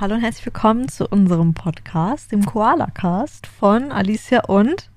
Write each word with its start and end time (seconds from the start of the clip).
Hallo 0.00 0.14
und 0.14 0.22
herzlich 0.22 0.46
willkommen 0.46 0.88
zu 0.88 1.06
unserem 1.06 1.54
Podcast, 1.54 2.32
dem 2.32 2.46
Koala 2.46 2.86
Cast 2.86 3.46
von 3.46 3.92
Alicia 3.92 4.40
und 4.44 4.88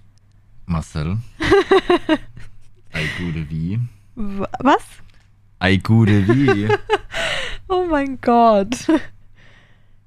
Marcel. 0.66 1.18
Ei 2.94 3.06
gute 3.18 3.50
wie. 3.50 3.80
Was? 4.16 4.84
Ei 5.60 5.78
gute 5.78 6.28
wie. 6.28 6.70
Oh 7.68 7.86
mein 7.90 8.20
Gott. 8.22 8.88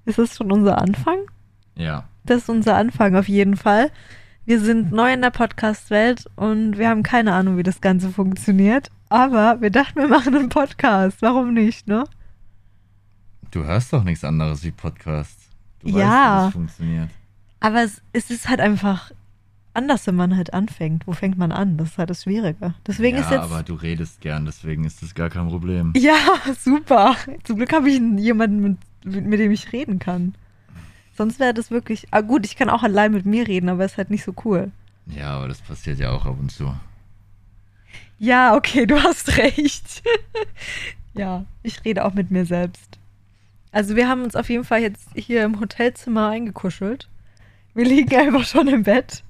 Ist 0.04 0.18
das 0.18 0.36
schon 0.36 0.52
unser 0.52 0.78
Anfang? 0.78 1.18
Ja. 1.74 2.04
Das 2.24 2.42
ist 2.42 2.48
unser 2.48 2.76
Anfang 2.76 3.16
auf 3.16 3.28
jeden 3.28 3.56
Fall. 3.56 3.90
Wir 4.44 4.60
sind 4.60 4.92
neu 4.92 5.12
in 5.12 5.22
der 5.22 5.30
Podcast-Welt 5.30 6.26
und 6.36 6.78
wir 6.78 6.88
haben 6.88 7.02
keine 7.02 7.34
Ahnung, 7.34 7.56
wie 7.56 7.64
das 7.64 7.80
Ganze 7.80 8.10
funktioniert. 8.10 8.90
Aber 9.08 9.60
wir 9.60 9.70
dachten, 9.70 9.98
wir 9.98 10.08
machen 10.08 10.36
einen 10.36 10.48
Podcast. 10.48 11.20
Warum 11.20 11.52
nicht, 11.52 11.88
ne? 11.88 12.04
Du 13.50 13.64
hörst 13.64 13.92
doch 13.92 14.04
nichts 14.04 14.24
anderes 14.24 14.62
wie 14.64 14.70
Podcasts. 14.70 15.48
Du 15.80 15.88
Ja. 15.90 15.96
weißt, 15.96 16.04
wie 16.04 16.44
das 16.46 16.52
funktioniert. 16.52 17.10
Aber 17.60 17.82
es, 17.82 18.00
es 18.12 18.30
ist 18.30 18.48
halt 18.48 18.60
einfach 18.60 19.10
anders, 19.74 20.06
wenn 20.06 20.16
man 20.16 20.36
halt 20.36 20.52
anfängt. 20.54 21.06
Wo 21.06 21.12
fängt 21.12 21.38
man 21.38 21.52
an? 21.52 21.76
Das 21.76 21.90
ist 21.90 21.98
halt 21.98 22.10
das 22.10 22.24
Schwierige. 22.24 22.74
Deswegen 22.86 23.16
ja, 23.16 23.22
ist 23.22 23.30
jetzt. 23.30 23.40
aber 23.40 23.62
du 23.62 23.74
redest 23.74 24.20
gern, 24.20 24.44
deswegen 24.44 24.84
ist 24.84 25.02
das 25.02 25.14
gar 25.14 25.30
kein 25.30 25.48
Problem. 25.48 25.92
Ja, 25.96 26.16
super. 26.58 27.16
Zum 27.44 27.56
Glück 27.56 27.72
habe 27.72 27.88
ich 27.88 28.00
jemanden, 28.18 28.60
mit, 29.04 29.24
mit 29.26 29.40
dem 29.40 29.50
ich 29.52 29.72
reden 29.72 29.98
kann. 29.98 30.34
Sonst 31.16 31.40
wäre 31.40 31.54
das 31.54 31.70
wirklich. 31.70 32.06
Ah, 32.12 32.20
gut, 32.20 32.44
ich 32.44 32.54
kann 32.56 32.70
auch 32.70 32.82
allein 32.82 33.12
mit 33.12 33.26
mir 33.26 33.46
reden, 33.48 33.68
aber 33.68 33.84
ist 33.84 33.96
halt 33.96 34.10
nicht 34.10 34.24
so 34.24 34.34
cool. 34.44 34.70
Ja, 35.06 35.30
aber 35.36 35.48
das 35.48 35.60
passiert 35.60 35.98
ja 35.98 36.10
auch 36.10 36.26
ab 36.26 36.36
und 36.38 36.52
zu. 36.52 36.74
Ja, 38.18 38.54
okay, 38.54 38.86
du 38.86 39.02
hast 39.02 39.36
recht. 39.36 40.02
ja, 41.14 41.44
ich 41.62 41.84
rede 41.84 42.04
auch 42.04 42.14
mit 42.14 42.30
mir 42.30 42.44
selbst. 42.46 42.97
Also, 43.78 43.94
wir 43.94 44.08
haben 44.08 44.24
uns 44.24 44.34
auf 44.34 44.50
jeden 44.50 44.64
Fall 44.64 44.80
jetzt 44.80 45.08
hier 45.14 45.44
im 45.44 45.60
Hotelzimmer 45.60 46.30
eingekuschelt. 46.30 47.08
Wir 47.74 47.84
liegen 47.84 48.12
einfach 48.16 48.42
schon 48.42 48.66
im 48.66 48.82
Bett. 48.82 49.22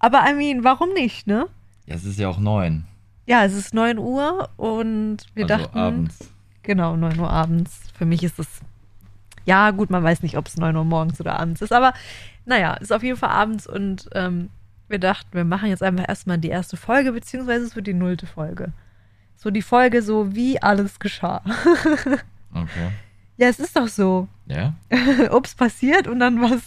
Aber, 0.00 0.28
I 0.28 0.34
mean, 0.34 0.64
warum 0.64 0.92
nicht, 0.92 1.28
ne? 1.28 1.46
Ja, 1.86 1.94
es 1.94 2.04
ist 2.04 2.18
ja 2.18 2.28
auch 2.28 2.40
neun. 2.40 2.84
Ja, 3.26 3.44
es 3.44 3.52
ist 3.52 3.74
9 3.74 3.98
Uhr 3.98 4.48
und 4.56 5.18
wir 5.34 5.44
also 5.44 5.62
dachten. 5.62 5.78
abends. 5.78 6.18
Genau, 6.64 6.96
9 6.96 7.16
Uhr 7.20 7.30
abends. 7.30 7.78
Für 7.96 8.06
mich 8.06 8.24
ist 8.24 8.40
es. 8.40 8.48
Ja, 9.44 9.70
gut, 9.70 9.88
man 9.88 10.02
weiß 10.02 10.20
nicht, 10.24 10.36
ob 10.36 10.48
es 10.48 10.56
9 10.56 10.74
Uhr 10.74 10.84
morgens 10.84 11.20
oder 11.20 11.38
abends 11.38 11.62
ist, 11.62 11.72
aber 11.72 11.94
naja, 12.44 12.74
ist 12.74 12.92
auf 12.92 13.04
jeden 13.04 13.16
Fall 13.16 13.30
abends 13.30 13.68
und 13.68 14.08
ähm, 14.14 14.50
wir 14.88 14.98
dachten, 14.98 15.28
wir 15.32 15.44
machen 15.44 15.68
jetzt 15.68 15.84
einfach 15.84 16.08
erstmal 16.08 16.38
die 16.38 16.48
erste 16.48 16.76
Folge, 16.76 17.12
beziehungsweise 17.12 17.64
es 17.64 17.76
wird 17.76 17.86
die 17.86 17.94
nullte 17.94 18.26
Folge. 18.26 18.72
So 19.36 19.52
die 19.52 19.62
Folge, 19.62 20.02
so 20.02 20.34
wie 20.34 20.60
alles 20.60 20.98
geschah. 20.98 21.44
Okay. 22.54 22.90
Ja, 23.36 23.48
es 23.48 23.58
ist 23.58 23.76
doch 23.76 23.88
so. 23.88 24.28
Ja, 24.46 24.74
Ups, 25.30 25.54
passiert 25.54 26.06
und 26.08 26.20
dann 26.20 26.40
was. 26.40 26.62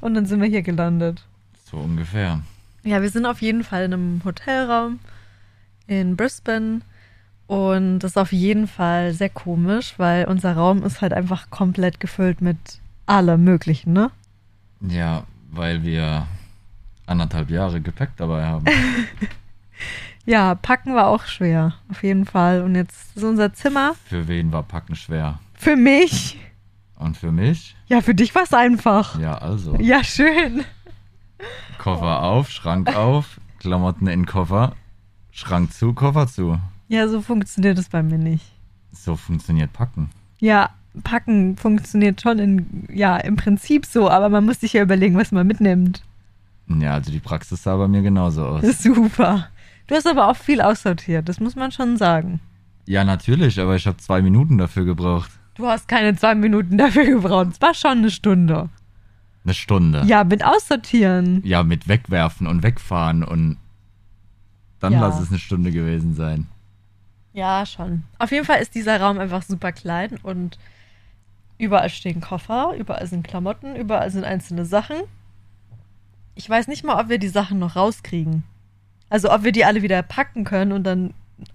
Und 0.00 0.14
dann 0.14 0.26
sind 0.26 0.40
wir 0.40 0.48
hier 0.48 0.62
gelandet. 0.62 1.24
so 1.70 1.76
ungefähr. 1.78 2.40
Ja, 2.84 3.00
wir 3.02 3.10
sind 3.10 3.26
auf 3.26 3.40
jeden 3.42 3.62
Fall 3.62 3.84
in 3.84 3.92
einem 3.92 4.22
Hotelraum 4.24 4.98
in 5.86 6.16
Brisbane 6.16 6.80
und 7.46 8.00
das 8.00 8.12
ist 8.12 8.16
auf 8.16 8.32
jeden 8.32 8.66
Fall 8.66 9.12
sehr 9.12 9.28
komisch, 9.28 9.94
weil 9.98 10.24
unser 10.26 10.54
Raum 10.56 10.82
ist 10.84 11.00
halt 11.00 11.12
einfach 11.12 11.50
komplett 11.50 12.00
gefüllt 12.00 12.40
mit 12.40 12.56
allem 13.06 13.44
Möglichen, 13.44 13.92
ne? 13.92 14.10
Ja, 14.80 15.24
weil 15.50 15.82
wir 15.84 16.26
anderthalb 17.06 17.50
Jahre 17.50 17.80
Gepäck 17.80 18.10
dabei 18.16 18.44
haben. 18.44 18.64
Ja, 20.24 20.54
packen 20.54 20.94
war 20.94 21.08
auch 21.08 21.24
schwer, 21.26 21.74
auf 21.90 22.04
jeden 22.04 22.26
Fall. 22.26 22.62
Und 22.62 22.76
jetzt 22.76 23.16
ist 23.16 23.24
unser 23.24 23.52
Zimmer 23.54 23.94
Für 24.04 24.28
wen 24.28 24.52
war 24.52 24.62
Packen 24.62 24.94
schwer? 24.94 25.40
Für 25.62 25.76
mich. 25.76 26.38
Und 26.98 27.16
für 27.16 27.32
mich? 27.32 27.76
Ja, 27.86 28.00
für 28.00 28.14
dich 28.14 28.34
war 28.34 28.42
es 28.42 28.52
einfach. 28.52 29.18
Ja, 29.18 29.38
also. 29.38 29.76
Ja, 29.76 30.02
schön. 30.04 30.64
Koffer 31.78 32.22
auf, 32.22 32.50
Schrank 32.50 32.94
auf, 32.94 33.40
Klamotten 33.58 34.06
in 34.06 34.26
Koffer, 34.26 34.74
Schrank 35.30 35.72
zu, 35.72 35.94
Koffer 35.94 36.26
zu. 36.26 36.58
Ja, 36.88 37.08
so 37.08 37.20
funktioniert 37.20 37.78
es 37.78 37.88
bei 37.88 38.02
mir 38.02 38.18
nicht. 38.18 38.44
So 38.92 39.16
funktioniert 39.16 39.72
Packen. 39.72 40.10
Ja, 40.38 40.70
packen 41.02 41.56
funktioniert 41.56 42.20
schon 42.20 42.38
in, 42.38 42.88
ja, 42.92 43.16
im 43.16 43.36
Prinzip 43.36 43.86
so, 43.86 44.10
aber 44.10 44.28
man 44.28 44.44
muss 44.44 44.60
sich 44.60 44.74
ja 44.74 44.82
überlegen, 44.82 45.16
was 45.16 45.32
man 45.32 45.46
mitnimmt. 45.46 46.02
Ja, 46.68 46.94
also 46.94 47.10
die 47.10 47.20
Praxis 47.20 47.62
sah 47.62 47.76
bei 47.76 47.88
mir 47.88 48.02
genauso 48.02 48.44
aus. 48.44 48.82
Super. 48.82 49.48
Du 49.86 49.94
hast 49.94 50.06
aber 50.06 50.28
auch 50.28 50.36
viel 50.36 50.60
aussortiert, 50.60 51.28
das 51.28 51.40
muss 51.40 51.56
man 51.56 51.72
schon 51.72 51.96
sagen. 51.96 52.40
Ja, 52.86 53.04
natürlich, 53.04 53.60
aber 53.60 53.76
ich 53.76 53.86
habe 53.86 53.96
zwei 53.98 54.22
Minuten 54.22 54.58
dafür 54.58 54.84
gebraucht. 54.84 55.30
Du 55.54 55.66
hast 55.66 55.86
keine 55.88 56.16
zwei 56.16 56.34
Minuten 56.34 56.78
dafür 56.78 57.04
gebraucht. 57.04 57.48
Es 57.52 57.60
war 57.60 57.74
schon 57.74 57.98
eine 57.98 58.10
Stunde. 58.10 58.68
Eine 59.44 59.54
Stunde. 59.54 60.02
Ja, 60.06 60.24
mit 60.24 60.44
Aussortieren. 60.44 61.42
Ja, 61.44 61.62
mit 61.62 61.88
wegwerfen 61.88 62.46
und 62.46 62.62
wegfahren 62.62 63.22
und 63.24 63.58
dann 64.80 64.92
Ja. 64.94 65.00
lass 65.00 65.20
es 65.20 65.28
eine 65.30 65.38
Stunde 65.38 65.70
gewesen 65.72 66.14
sein. 66.14 66.46
Ja, 67.32 67.64
schon. 67.66 68.04
Auf 68.18 68.30
jeden 68.30 68.44
Fall 68.44 68.60
ist 68.60 68.74
dieser 68.74 69.00
Raum 69.00 69.18
einfach 69.18 69.42
super 69.42 69.72
klein 69.72 70.18
und 70.22 70.58
überall 71.58 71.88
stehen 71.88 72.20
Koffer, 72.20 72.74
überall 72.78 73.06
sind 73.06 73.26
Klamotten, 73.26 73.74
überall 73.76 74.10
sind 74.10 74.24
einzelne 74.24 74.64
Sachen. 74.64 74.96
Ich 76.34 76.48
weiß 76.48 76.68
nicht 76.68 76.84
mal, 76.84 77.00
ob 77.00 77.08
wir 77.08 77.18
die 77.18 77.28
Sachen 77.28 77.58
noch 77.58 77.76
rauskriegen. 77.76 78.42
Also 79.08 79.30
ob 79.32 79.44
wir 79.44 79.52
die 79.52 79.64
alle 79.64 79.82
wieder 79.82 80.02
packen 80.02 80.44
können 80.44 80.72
und 80.72 80.84
dann 80.84 81.14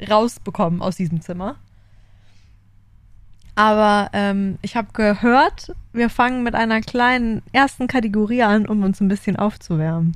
rausbekommen 0.09 0.81
aus 0.81 0.95
diesem 0.97 1.21
Zimmer. 1.21 1.55
Aber 3.57 4.11
ähm, 4.13 4.59
ich 4.61 4.75
habe 4.75 4.89
gehört, 4.93 5.73
wir 5.91 6.11
fangen 6.11 6.43
mit 6.43 6.53
einer 6.53 6.79
kleinen 6.81 7.41
ersten 7.53 7.87
Kategorie 7.87 8.43
an, 8.43 8.67
um 8.67 8.83
uns 8.83 9.01
ein 9.01 9.07
bisschen 9.07 9.35
aufzuwärmen. 9.35 10.15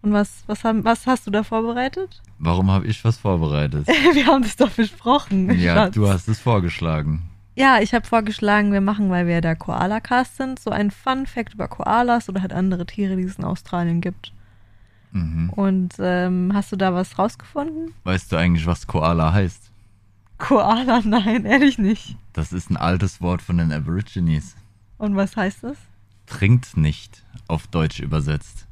Und 0.00 0.14
was, 0.14 0.44
was, 0.46 0.64
haben, 0.64 0.82
was 0.82 1.06
hast 1.06 1.26
du 1.26 1.30
da 1.30 1.42
vorbereitet? 1.42 2.22
Warum 2.38 2.70
habe 2.70 2.86
ich 2.86 3.04
was 3.04 3.18
vorbereitet? 3.18 3.86
Wir 4.14 4.26
haben 4.26 4.42
das 4.42 4.56
doch 4.56 4.70
besprochen. 4.70 5.58
ja, 5.58 5.74
Schatz. 5.74 5.94
du 5.94 6.08
hast 6.08 6.26
es 6.26 6.40
vorgeschlagen. 6.40 7.28
Ja, 7.54 7.80
ich 7.80 7.92
habe 7.92 8.06
vorgeschlagen, 8.06 8.72
wir 8.72 8.80
machen, 8.80 9.10
weil 9.10 9.26
wir 9.26 9.40
der 9.40 9.56
Koala-Cast 9.56 10.36
sind, 10.36 10.60
so 10.60 10.70
ein 10.70 10.92
Fun-Fact 10.92 11.54
über 11.54 11.66
Koalas 11.66 12.28
oder 12.28 12.40
halt 12.40 12.52
andere 12.52 12.86
Tiere, 12.86 13.16
die 13.16 13.24
es 13.24 13.36
in 13.36 13.44
Australien 13.44 14.00
gibt. 14.00 14.32
Mhm. 15.10 15.50
Und 15.50 15.94
ähm, 15.98 16.52
hast 16.54 16.70
du 16.70 16.76
da 16.76 16.94
was 16.94 17.18
rausgefunden? 17.18 17.92
Weißt 18.04 18.30
du 18.30 18.36
eigentlich, 18.36 18.64
was 18.64 18.86
Koala 18.86 19.32
heißt? 19.32 19.67
Koala, 20.38 21.00
nein, 21.04 21.44
ehrlich 21.44 21.78
nicht. 21.78 22.16
Das 22.32 22.52
ist 22.52 22.70
ein 22.70 22.76
altes 22.76 23.20
Wort 23.20 23.42
von 23.42 23.58
den 23.58 23.72
Aborigines. 23.72 24.56
Und 24.96 25.16
was 25.16 25.36
heißt 25.36 25.64
das? 25.64 25.76
Trinkt 26.26 26.76
nicht, 26.76 27.22
auf 27.46 27.66
Deutsch 27.66 28.00
übersetzt. 28.00 28.66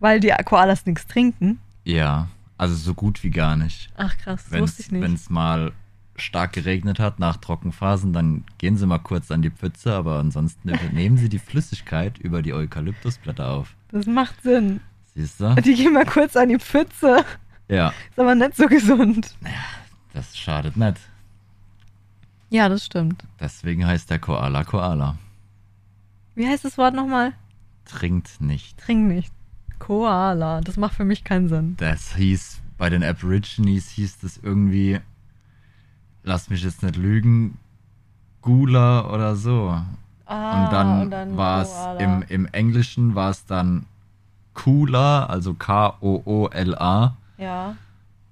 Weil 0.00 0.20
die 0.20 0.32
Koalas 0.44 0.86
nichts 0.86 1.06
trinken. 1.06 1.58
Ja, 1.84 2.28
also 2.56 2.74
so 2.74 2.94
gut 2.94 3.22
wie 3.24 3.30
gar 3.30 3.56
nicht. 3.56 3.90
Ach 3.96 4.16
krass, 4.18 4.44
das 4.44 4.52
Wenn 4.52 4.62
wusste 4.62 4.82
ich 4.82 4.90
nicht. 4.92 5.14
es 5.14 5.30
mal 5.30 5.72
stark 6.16 6.52
geregnet 6.52 6.98
hat 6.98 7.18
nach 7.20 7.36
Trockenphasen, 7.36 8.12
dann 8.12 8.44
gehen 8.58 8.76
sie 8.76 8.86
mal 8.86 8.98
kurz 8.98 9.30
an 9.30 9.42
die 9.42 9.50
Pfütze, 9.50 9.94
aber 9.94 10.18
ansonsten 10.18 10.72
nehmen 10.92 11.16
sie 11.16 11.28
die 11.28 11.38
Flüssigkeit 11.38 12.18
über 12.18 12.42
die 12.42 12.52
Eukalyptusblätter 12.52 13.48
auf. 13.48 13.74
Das 13.90 14.06
macht 14.06 14.42
Sinn. 14.42 14.80
Siehst 15.14 15.40
du? 15.40 15.54
Die 15.56 15.74
gehen 15.74 15.92
mal 15.94 16.04
kurz 16.04 16.36
an 16.36 16.48
die 16.48 16.58
Pfütze. 16.58 17.24
Ja, 17.68 17.88
Ist 18.10 18.18
aber 18.18 18.34
nicht 18.34 18.56
so 18.56 18.66
gesund. 18.66 19.34
Das 20.18 20.36
schadet 20.36 20.76
nicht. 20.76 20.98
Ja, 22.50 22.68
das 22.68 22.84
stimmt. 22.84 23.22
Deswegen 23.38 23.86
heißt 23.86 24.10
der 24.10 24.18
Koala 24.18 24.64
Koala. 24.64 25.16
Wie 26.34 26.46
heißt 26.46 26.64
das 26.64 26.76
Wort 26.76 26.94
nochmal? 26.94 27.34
Trinkt 27.84 28.40
nicht. 28.40 28.78
Trink 28.78 29.06
nicht. 29.06 29.32
Koala. 29.78 30.60
Das 30.60 30.76
macht 30.76 30.94
für 30.94 31.04
mich 31.04 31.22
keinen 31.22 31.48
Sinn. 31.48 31.76
Das 31.76 32.16
hieß, 32.16 32.60
bei 32.78 32.90
den 32.90 33.04
Aborigines 33.04 33.90
hieß 33.90 34.18
das 34.18 34.38
irgendwie, 34.38 34.98
lass 36.24 36.50
mich 36.50 36.64
jetzt 36.64 36.82
nicht 36.82 36.96
lügen, 36.96 37.58
Gula 38.42 39.08
oder 39.12 39.36
so. 39.36 39.80
Ah, 40.26 40.64
und 40.64 40.72
dann, 40.72 41.36
war 41.36 41.62
es 41.62 41.74
im, 42.00 42.24
im 42.28 42.46
Englischen 42.46 43.14
war 43.14 43.30
es 43.30 43.46
dann 43.46 43.86
Kula, 44.54 45.26
also 45.26 45.54
K-O-O-L-A. 45.54 47.16
Ja. 47.38 47.76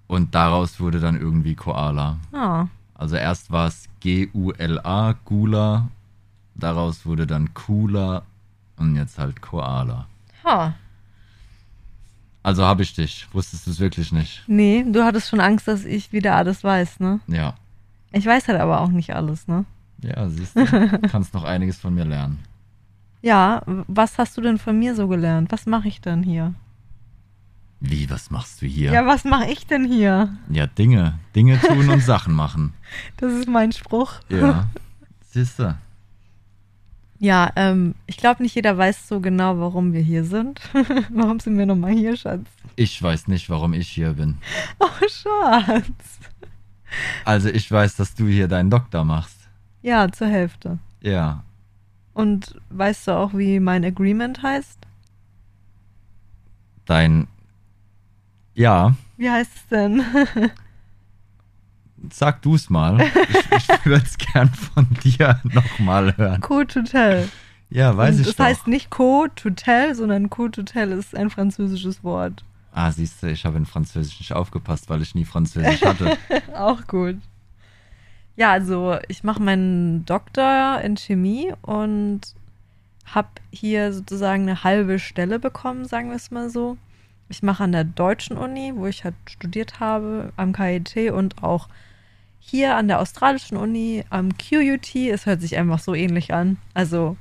Und 0.07 0.35
daraus 0.35 0.79
wurde 0.81 1.01
dann 1.01 1.21
irgendwie 1.21 1.55
Koala. 1.55 2.17
Ah. 2.33 2.67
Also 2.95 3.17
erst 3.17 3.51
war 3.51 3.67
es 3.67 3.89
G-U-L-A, 4.01 5.15
Gula. 5.25 5.89
Daraus 6.55 7.05
wurde 7.05 7.27
dann 7.27 7.53
Kula 7.55 8.23
und 8.77 8.97
jetzt 8.97 9.19
halt 9.19 9.43
Koala. 9.43 10.07
Ha. 10.45 10.75
Also 12.43 12.65
habe 12.65 12.83
ich 12.85 12.95
dich. 12.95 13.27
Wusstest 13.33 13.67
du 13.67 13.73
es 13.73 13.81
wirklich 13.81 14.13
nicht? 14.13 14.45
Nee, 14.47 14.85
du 14.89 15.05
hattest 15.05 15.29
schon 15.29 15.41
Angst, 15.41 15.67
dass 15.67 15.85
ich 15.85 16.13
wieder 16.13 16.37
alles 16.37 16.63
weiß, 16.63 17.01
ne? 17.01 17.21
Ja. 17.27 17.55
Ich 18.13 18.25
weiß 18.25 18.47
halt 18.49 18.61
aber 18.61 18.81
auch 18.81 18.91
nicht 18.91 19.15
alles, 19.15 19.49
ne? 19.49 19.65
Ja, 20.01 20.29
siehst 20.29 20.57
du. 20.57 20.65
Kannst 21.09 21.35
noch 21.35 21.45
einiges 21.45 21.79
von 21.79 21.95
mir 21.95 22.05
lernen. 22.05 22.39
Ja, 23.23 23.63
was 23.89 24.19
hast 24.19 24.37
du 24.37 24.41
denn 24.41 24.59
von 24.59 24.79
mir 24.79 24.95
so 24.95 25.09
gelernt? 25.09 25.51
Was 25.51 25.67
mache 25.67 25.89
ich 25.89 26.01
denn 26.01 26.23
hier? 26.23 26.55
Wie, 27.81 28.09
was 28.09 28.31
machst 28.31 28.63
du 28.63 28.67
hier? 28.67 28.93
Ja, 28.93 29.07
was 29.07 29.25
mache 29.25 29.51
ich 29.51 29.67
denn 29.67 29.85
hier? 29.85 30.37
Ja, 30.49 30.67
Dinge. 30.67 31.19
Dinge 31.35 31.61
tun 31.61 31.89
und 31.91 32.03
Sachen 32.03 32.35
machen. 32.35 32.73
Das 33.19 33.33
ist 33.33 33.49
mein 33.49 33.73
Spruch. 33.73 34.15
Ja. 34.29 34.69
Siehst 35.31 35.59
du. 35.59 35.77
Ja, 37.19 37.51
ähm, 37.57 37.95
ich 38.07 38.17
glaube, 38.17 38.43
nicht 38.43 38.55
jeder 38.55 38.77
weiß 38.77 39.09
so 39.09 39.21
genau, 39.21 39.59
warum 39.59 39.93
wir 39.93 40.03
hier 40.03 40.25
sind. 40.25 40.61
warum 41.11 41.41
sind 41.41 41.59
wir 41.59 41.67
nochmal 41.67 41.93
hier, 41.93 42.17
Schatz? 42.17 42.47
Ich 42.77 43.03
weiß 43.03 43.29
nicht, 43.29 43.49
warum 43.49 43.73
ich 43.73 43.89
hier 43.89 44.15
bin. 44.15 44.39
Oh, 44.79 45.09
Schatz. 45.09 46.21
Also 47.25 47.49
ich 47.49 47.71
weiß, 47.71 47.97
dass 47.97 48.15
du 48.15 48.27
hier 48.27 48.49
deinen 48.49 48.71
Doktor 48.71 49.05
machst. 49.05 49.49
Ja, 49.83 50.11
zur 50.11 50.29
Hälfte. 50.29 50.79
Ja. 51.01 51.43
Und 52.13 52.61
weißt 52.71 53.09
du 53.09 53.13
auch, 53.13 53.35
wie 53.35 53.61
mein 53.61 53.85
Agreement 53.85 54.43
heißt? 54.43 54.79
Dein. 56.85 57.29
Ja, 58.57 58.95
Wie 59.17 59.31
heißt 59.31 59.51
es 59.55 59.67
denn? 59.69 60.03
sag 62.13 62.43
du's 62.43 62.71
mal. 62.71 63.01
Ich, 63.01 63.69
ich 63.69 63.69
würde 63.85 64.05
es 64.05 64.17
gern 64.19 64.49
von 64.49 64.87
dir 65.05 65.41
nochmal 65.45 66.17
hören. 66.17 66.41
Côte 66.41 66.67
Totel. 66.85 67.29
Ja, 67.69 67.97
weiß 67.97 68.15
Und 68.15 68.21
ich 68.23 68.27
das 68.29 68.37
doch. 68.37 68.45
heißt 68.45 68.67
nicht 68.69 68.91
Côte 68.93 69.35
Totel, 69.35 69.95
sondern 69.95 70.29
Côte 70.29 70.53
Totel 70.53 70.93
ist 70.93 71.17
ein 71.17 71.31
französisches 71.31 72.05
Wort. 72.05 72.45
ah, 72.73 72.91
siehst 72.93 73.23
du, 73.23 73.27
ich 73.31 73.45
habe 73.45 73.57
in 73.59 73.67
Französisch 73.67 74.21
nicht 74.21 74.33
aufgepasst, 74.33 74.89
weil 74.89 75.03
ich 75.03 75.15
nie 75.15 75.25
Französisch 75.25 75.83
hatte. 75.83 76.17
Auch 76.55 76.87
gut. 76.87 77.17
Ja, 78.37 78.53
also 78.53 78.99
ich 79.09 79.25
mache 79.25 79.43
meinen 79.43 80.05
Doktor 80.05 80.81
in 80.83 80.97
Chemie 80.97 81.53
und 81.63 82.21
habe 83.07 83.29
hier 83.51 83.93
sozusagen 83.93 84.43
eine 84.43 84.63
halbe 84.63 84.99
Stelle 84.99 85.39
bekommen, 85.39 85.87
sagen 85.87 86.11
wir 86.11 86.17
es 86.17 86.31
mal 86.31 86.51
so. 86.51 86.77
Ich 87.29 87.43
mache 87.43 87.65
an 87.65 87.73
der 87.73 87.85
deutschen 87.85 88.37
Uni, 88.37 88.73
wo 88.75 88.87
ich 88.87 89.05
halt 89.05 89.15
studiert 89.29 89.81
habe, 89.81 90.33
am 90.37 90.53
KIT 90.53 91.11
und 91.13 91.43
auch 91.43 91.69
hier 92.39 92.77
an 92.77 92.87
der 92.87 93.01
australischen 93.01 93.57
Uni 93.57 94.05
am 94.11 94.37
QUT. 94.39 94.95
Es 94.95 95.27
hört 95.27 95.41
sich 95.41 95.57
einfach 95.57 95.81
so 95.81 95.95
ähnlich 95.95 96.33
an. 96.33 96.59
Also 96.75 97.17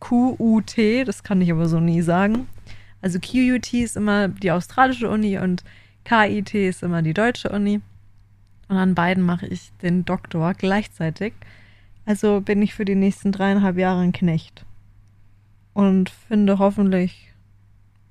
QUT, 0.00 0.76
das 1.06 1.22
kann 1.22 1.40
ich 1.40 1.52
aber 1.52 1.68
so 1.68 1.78
nie 1.78 2.02
sagen. 2.02 2.48
Also 3.00 3.20
QUT 3.20 3.72
ist 3.74 3.96
immer 3.96 4.28
die 4.28 4.50
australische 4.50 5.08
Uni 5.08 5.38
und 5.38 5.62
KIT 6.04 6.54
ist 6.54 6.82
immer 6.82 7.02
die 7.02 7.14
deutsche 7.14 7.50
Uni. 7.50 7.80
Und 8.68 8.76
an 8.76 8.94
beiden 8.94 9.22
mache 9.22 9.46
ich 9.46 9.72
den 9.82 10.04
Doktor 10.04 10.54
gleichzeitig. 10.54 11.34
Also 12.04 12.40
bin 12.40 12.62
ich 12.62 12.74
für 12.74 12.84
die 12.84 12.94
nächsten 12.94 13.32
dreieinhalb 13.32 13.78
Jahre 13.78 14.00
ein 14.00 14.12
Knecht. 14.12 14.64
Und 15.74 16.10
finde 16.10 16.58
hoffentlich, 16.58 17.27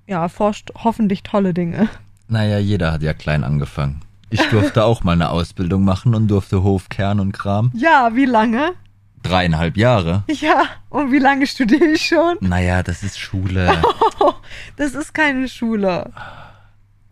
ja, 0.07 0.27
forscht 0.30 0.71
hoffentlich 0.83 1.24
tolle 1.24 1.54
Dinge. 1.54 1.89
naja, 2.27 2.57
jeder 2.57 2.92
hat 2.92 3.04
ja 3.04 3.13
klein 3.13 3.44
angefangen. 3.44 4.01
Ich 4.30 4.42
durfte 4.50 4.83
auch 4.83 5.04
mal 5.04 5.13
eine 5.13 5.30
Ausbildung 5.30 5.86
machen 5.86 6.13
und 6.15 6.27
durfte 6.27 6.62
Hofkern 6.63 7.19
und 7.21 7.31
Kram. 7.31 7.71
Ja, 7.74 8.09
wie 8.13 8.25
lange? 8.25 8.74
Dreieinhalb 9.24 9.77
Jahre. 9.77 10.24
Ja, 10.30 10.63
und 10.89 11.12
wie 11.12 11.19
lange 11.19 11.48
studiere 11.48 11.86
ich 11.86 12.07
schon? 12.07 12.38
Naja, 12.42 12.83
das 12.83 13.04
ist 13.04 13.18
Schule. 13.19 13.81
Oh, 14.19 14.33
das 14.75 14.95
ist 14.95 15.13
keine 15.13 15.48
Schule. 15.48 16.12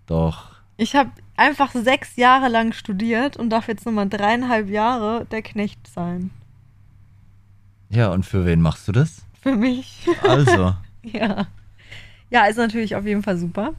Doch. 0.07 0.47
Ich 0.77 0.95
habe 0.95 1.09
einfach 1.37 1.71
sechs 1.71 2.15
Jahre 2.17 2.49
lang 2.49 2.73
studiert 2.73 3.37
und 3.37 3.49
darf 3.49 3.67
jetzt 3.69 3.85
nochmal 3.85 4.09
dreieinhalb 4.09 4.69
Jahre 4.69 5.25
der 5.31 5.41
Knecht 5.41 5.87
sein. 5.87 6.31
Ja, 7.89 8.09
und 8.09 8.25
für 8.25 8.45
wen 8.45 8.61
machst 8.61 8.87
du 8.87 8.91
das? 8.91 9.21
Für 9.41 9.55
mich. 9.55 10.07
Also, 10.27 10.73
Ja. 11.01 11.47
Ja, 12.35 12.47
ist 12.47 12.57
natürlich 12.57 12.97
auf 12.97 13.05
jeden 13.05 13.23
Fall 13.23 13.37
super. 13.37 13.71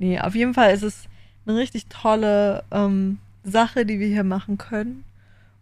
Nee, 0.00 0.18
auf 0.18 0.34
jeden 0.34 0.54
Fall 0.54 0.74
ist 0.74 0.82
es 0.82 1.04
eine 1.46 1.56
richtig 1.56 1.86
tolle 1.86 2.64
ähm, 2.72 3.18
Sache, 3.44 3.86
die 3.86 4.00
wir 4.00 4.08
hier 4.08 4.24
machen 4.24 4.58
können. 4.58 5.04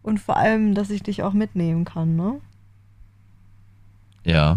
Und 0.02 0.20
vor 0.20 0.38
allem, 0.38 0.74
dass 0.74 0.88
ich 0.88 1.02
dich 1.02 1.22
auch 1.22 1.34
mitnehmen 1.34 1.84
kann, 1.84 2.16
ne? 2.16 2.40
ja, 4.24 4.56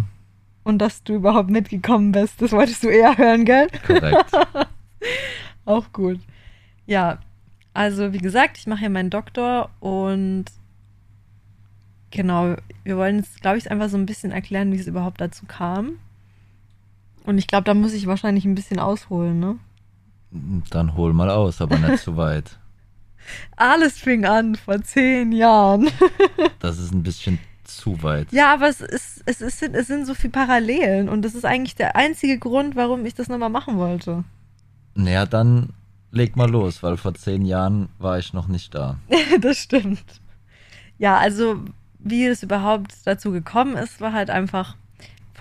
Und 0.63 0.77
dass 0.79 1.03
du 1.03 1.15
überhaupt 1.15 1.49
mitgekommen 1.49 2.13
bist, 2.13 2.41
das 2.41 2.53
wolltest 2.53 2.83
du 2.83 2.87
eher 2.87 3.17
hören, 3.17 3.43
gell? 3.43 3.67
korrekt. 3.85 4.31
Auch 5.65 5.91
gut. 5.91 6.21
Ja, 6.85 7.19
also 7.73 8.13
wie 8.13 8.19
gesagt, 8.19 8.57
ich 8.57 8.65
mache 8.65 8.79
hier 8.79 8.89
meinen 8.89 9.09
Doktor 9.09 9.71
und 9.81 10.45
genau, 12.11 12.55
wir 12.85 12.95
wollen 12.95 13.17
jetzt, 13.17 13.41
glaube 13.41 13.57
ich, 13.57 13.69
einfach 13.69 13.89
so 13.89 13.97
ein 13.97 14.05
bisschen 14.05 14.31
erklären, 14.31 14.71
wie 14.71 14.79
es 14.79 14.87
überhaupt 14.87 15.19
dazu 15.19 15.45
kam. 15.45 15.99
Und 17.25 17.37
ich 17.37 17.47
glaube, 17.47 17.63
da 17.63 17.73
muss 17.73 17.93
ich 17.93 18.07
wahrscheinlich 18.07 18.45
ein 18.45 18.55
bisschen 18.55 18.79
ausholen, 18.79 19.39
ne? 19.39 19.57
Dann 20.69 20.95
hol 20.95 21.13
mal 21.13 21.29
aus, 21.29 21.61
aber 21.61 21.77
nicht 21.77 22.03
zu 22.03 22.17
weit. 22.17 22.57
Alles 23.55 23.97
fing 23.97 24.25
an 24.25 24.55
vor 24.55 24.81
zehn 24.81 25.31
Jahren. 25.31 25.89
Das 26.59 26.77
ist 26.79 26.93
ein 26.93 27.03
bisschen 27.03 27.39
zu 27.65 28.01
weit. 28.03 28.31
Ja, 28.31 28.53
aber 28.53 28.69
es, 28.69 28.79
ist, 28.79 29.21
es, 29.25 29.41
ist, 29.41 29.61
es 29.61 29.87
sind 29.87 30.05
so 30.05 30.13
viele 30.13 30.31
Parallelen 30.31 31.09
und 31.09 31.23
das 31.23 31.35
ist 31.35 31.43
eigentlich 31.43 31.75
der 31.75 31.97
einzige 31.97 32.39
Grund, 32.39 32.77
warum 32.77 33.05
ich 33.05 33.15
das 33.15 33.27
nochmal 33.27 33.49
machen 33.49 33.77
wollte. 33.77 34.23
Naja, 34.95 35.25
dann 35.25 35.73
leg 36.11 36.35
mal 36.35 36.49
los, 36.49 36.83
weil 36.83 36.95
vor 36.95 37.13
zehn 37.15 37.43
Jahren 37.43 37.89
war 37.99 38.17
ich 38.17 38.33
noch 38.33 38.47
nicht 38.47 38.73
da. 38.73 38.97
das 39.41 39.57
stimmt. 39.57 40.21
Ja, 40.97 41.17
also 41.17 41.63
wie 41.99 42.25
es 42.25 42.43
überhaupt 42.43 42.93
dazu 43.05 43.31
gekommen 43.31 43.75
ist, 43.75 43.99
war 43.99 44.13
halt 44.13 44.29
einfach, 44.29 44.75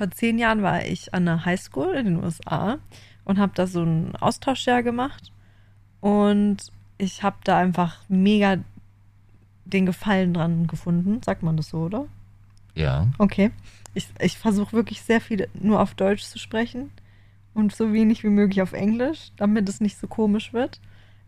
vor 0.03 0.11
zehn 0.11 0.37
Jahren 0.37 0.63
war 0.63 0.85
ich 0.85 1.15
an 1.15 1.27
der 1.27 1.45
Highschool 1.45 1.95
in 1.95 2.07
den 2.07 2.25
USA 2.25 2.79
und 3.25 3.39
habe 3.39 3.53
da 3.55 3.69
so 3.69 3.85
ein 3.85 4.17
Austauschjahr 4.17 4.83
gemacht 4.83 5.31
und 6.01 6.57
ich 6.99 7.23
habe 7.23 7.37
da 7.45 7.59
einfach 7.59 8.01
mega 8.09 8.57
den 9.65 9.87
Gefallen 9.87 10.35
dran 10.35 10.67
gefunden. 10.67 11.23
Sagt 11.23 11.45
man 11.45 11.57
das 11.57 11.69
so, 11.69 11.83
oder? 11.83 12.07
Ja, 12.75 13.07
Okay. 13.19 13.53
Ich, 13.95 14.09
ich 14.19 14.39
versuche 14.39 14.73
wirklich 14.73 15.03
sehr 15.03 15.21
viel 15.21 15.47
nur 15.55 15.79
auf 15.79 15.95
Deutsch 15.95 16.25
zu 16.25 16.41
sprechen 16.41 16.91
und 17.55 17.73
so 17.73 17.93
wenig 17.93 18.25
wie 18.25 18.29
möglich 18.29 18.61
auf 18.61 18.73
Englisch, 18.73 19.31
damit 19.37 19.69
es 19.69 19.81
nicht 19.81 19.99
so 19.99 20.09
komisch 20.09 20.53
wird. 20.53 20.81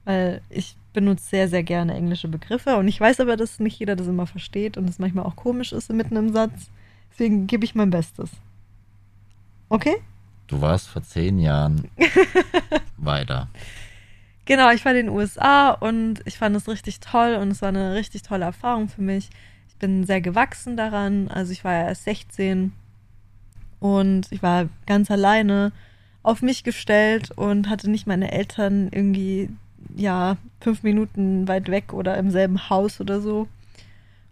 Weil 0.04 0.40
ich 0.50 0.76
benutze 0.92 1.26
sehr, 1.26 1.48
sehr 1.48 1.62
gerne 1.62 1.94
englische 1.94 2.26
Begriffe 2.26 2.76
und 2.76 2.88
ich 2.88 3.00
weiß 3.00 3.20
aber, 3.20 3.36
dass 3.36 3.60
nicht 3.60 3.78
jeder 3.78 3.94
das 3.94 4.08
immer 4.08 4.26
versteht 4.26 4.76
und 4.76 4.88
es 4.90 4.98
manchmal 4.98 5.26
auch 5.26 5.36
komisch 5.36 5.72
ist 5.72 5.92
mitten 5.92 6.16
im 6.16 6.32
Satz. 6.32 6.70
Deswegen 7.12 7.46
gebe 7.46 7.64
ich 7.64 7.76
mein 7.76 7.90
Bestes. 7.90 8.30
Okay? 9.68 9.96
du 10.46 10.60
warst 10.60 10.88
vor 10.88 11.02
zehn 11.02 11.38
Jahren 11.38 11.90
weiter. 12.96 13.48
Genau, 14.44 14.70
ich 14.70 14.84
war 14.84 14.92
in 14.92 15.06
den 15.06 15.14
USA 15.14 15.70
und 15.70 16.20
ich 16.26 16.36
fand 16.38 16.54
es 16.54 16.68
richtig 16.68 17.00
toll 17.00 17.38
und 17.40 17.50
es 17.50 17.62
war 17.62 17.70
eine 17.70 17.94
richtig 17.94 18.22
tolle 18.22 18.44
Erfahrung 18.44 18.88
für 18.88 19.00
mich. 19.00 19.30
Ich 19.68 19.76
bin 19.76 20.04
sehr 20.04 20.20
gewachsen 20.20 20.76
daran. 20.76 21.28
Also 21.28 21.52
ich 21.52 21.64
war 21.64 21.72
ja 21.72 21.88
erst 21.88 22.04
16 22.04 22.72
und 23.80 24.30
ich 24.30 24.42
war 24.42 24.68
ganz 24.86 25.10
alleine 25.10 25.72
auf 26.22 26.42
mich 26.42 26.62
gestellt 26.62 27.30
und 27.32 27.68
hatte 27.68 27.90
nicht 27.90 28.06
meine 28.06 28.32
Eltern 28.32 28.88
irgendwie, 28.92 29.50
ja, 29.96 30.36
fünf 30.60 30.82
Minuten 30.82 31.48
weit 31.48 31.68
weg 31.68 31.92
oder 31.92 32.16
im 32.16 32.30
selben 32.30 32.68
Haus 32.70 33.00
oder 33.00 33.20
so. 33.20 33.48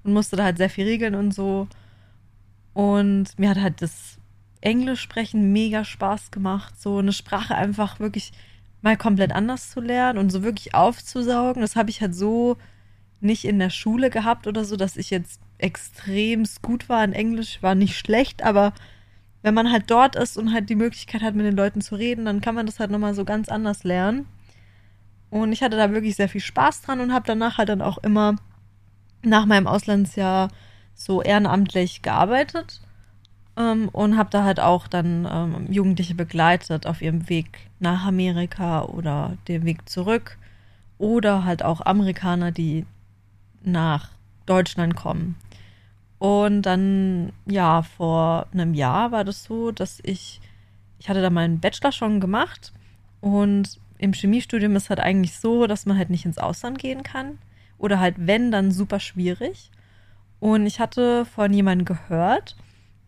Und 0.04 0.12
musste 0.12 0.36
da 0.36 0.44
halt 0.44 0.58
sehr 0.58 0.70
viel 0.70 0.84
regeln 0.84 1.14
und 1.14 1.32
so. 1.32 1.68
Und 2.74 3.38
mir 3.38 3.50
hat 3.50 3.60
halt 3.60 3.82
das 3.82 4.18
Englisch 4.62 5.00
sprechen 5.00 5.52
mega 5.52 5.84
Spaß 5.84 6.30
gemacht. 6.30 6.80
So 6.80 6.98
eine 6.98 7.12
Sprache 7.12 7.54
einfach 7.54 8.00
wirklich 8.00 8.32
mal 8.80 8.96
komplett 8.96 9.32
anders 9.32 9.70
zu 9.70 9.80
lernen 9.80 10.18
und 10.18 10.30
so 10.30 10.42
wirklich 10.42 10.74
aufzusaugen. 10.74 11.60
Das 11.62 11.76
habe 11.76 11.90
ich 11.90 12.00
halt 12.00 12.14
so 12.14 12.56
nicht 13.20 13.44
in 13.44 13.58
der 13.58 13.70
Schule 13.70 14.10
gehabt 14.10 14.46
oder 14.46 14.64
so, 14.64 14.76
dass 14.76 14.96
ich 14.96 15.10
jetzt 15.10 15.40
extrem 15.58 16.44
gut 16.60 16.88
war 16.88 17.04
in 17.04 17.12
Englisch, 17.12 17.62
war 17.62 17.74
nicht 17.74 17.96
schlecht, 17.96 18.42
aber 18.42 18.72
wenn 19.42 19.54
man 19.54 19.70
halt 19.70 19.90
dort 19.90 20.16
ist 20.16 20.36
und 20.36 20.52
halt 20.52 20.68
die 20.70 20.76
Möglichkeit 20.76 21.22
hat, 21.22 21.34
mit 21.34 21.46
den 21.46 21.56
Leuten 21.56 21.80
zu 21.80 21.94
reden, 21.94 22.24
dann 22.24 22.40
kann 22.40 22.54
man 22.54 22.66
das 22.66 22.80
halt 22.80 22.90
nochmal 22.90 23.14
so 23.14 23.24
ganz 23.24 23.48
anders 23.48 23.84
lernen. 23.84 24.26
Und 25.30 25.52
ich 25.52 25.62
hatte 25.62 25.76
da 25.76 25.92
wirklich 25.92 26.16
sehr 26.16 26.28
viel 26.28 26.40
Spaß 26.40 26.82
dran 26.82 27.00
und 27.00 27.12
habe 27.12 27.26
danach 27.26 27.58
halt 27.58 27.68
dann 27.68 27.82
auch 27.82 27.98
immer 27.98 28.36
nach 29.22 29.46
meinem 29.46 29.66
Auslandsjahr 29.66 30.48
so 30.94 31.22
ehrenamtlich 31.22 32.02
gearbeitet 32.02 32.80
ähm, 33.56 33.88
und 33.90 34.16
habe 34.16 34.30
da 34.30 34.44
halt 34.44 34.60
auch 34.60 34.88
dann 34.88 35.28
ähm, 35.30 35.72
Jugendliche 35.72 36.14
begleitet 36.14 36.86
auf 36.86 37.02
ihrem 37.02 37.28
Weg 37.28 37.70
nach 37.80 38.06
Amerika 38.06 38.82
oder 38.82 39.36
den 39.48 39.64
Weg 39.64 39.88
zurück 39.88 40.38
oder 40.98 41.44
halt 41.44 41.64
auch 41.64 41.80
Amerikaner, 41.80 42.52
die 42.52 42.86
nach 43.62 44.10
Deutschland 44.46 44.96
kommen. 44.96 45.36
Und 46.18 46.62
dann, 46.62 47.32
ja, 47.46 47.82
vor 47.82 48.46
einem 48.52 48.74
Jahr 48.74 49.10
war 49.10 49.24
das 49.24 49.44
so, 49.44 49.72
dass 49.72 49.98
ich, 50.04 50.40
ich 50.98 51.08
hatte 51.08 51.20
da 51.20 51.30
meinen 51.30 51.58
Bachelor 51.58 51.90
schon 51.90 52.20
gemacht 52.20 52.72
und 53.20 53.80
im 53.98 54.12
Chemiestudium 54.12 54.74
ist 54.74 54.90
halt 54.90 55.00
eigentlich 55.00 55.36
so, 55.38 55.66
dass 55.66 55.86
man 55.86 55.96
halt 55.96 56.10
nicht 56.10 56.24
ins 56.24 56.38
Ausland 56.38 56.78
gehen 56.78 57.04
kann. 57.04 57.38
Oder 57.78 58.00
halt, 58.00 58.16
wenn, 58.18 58.50
dann 58.50 58.72
super 58.72 58.98
schwierig. 58.98 59.70
Und 60.40 60.66
ich 60.66 60.80
hatte 60.80 61.24
von 61.24 61.52
jemandem 61.52 61.84
gehört, 61.84 62.56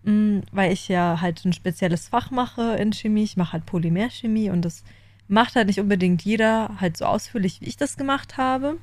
weil 0.04 0.72
ich 0.72 0.88
ja 0.88 1.20
halt 1.20 1.44
ein 1.44 1.52
spezielles 1.52 2.08
Fach 2.08 2.30
mache 2.30 2.76
in 2.76 2.92
Chemie. 2.92 3.24
Ich 3.24 3.36
mache 3.36 3.54
halt 3.54 3.66
Polymerchemie 3.66 4.50
und 4.50 4.62
das 4.62 4.84
macht 5.28 5.56
halt 5.56 5.68
nicht 5.68 5.80
unbedingt 5.80 6.22
jeder 6.22 6.70
halt 6.80 6.96
so 6.96 7.06
ausführlich, 7.06 7.60
wie 7.60 7.66
ich 7.66 7.76
das 7.76 7.96
gemacht 7.96 8.36
habe. 8.36 8.76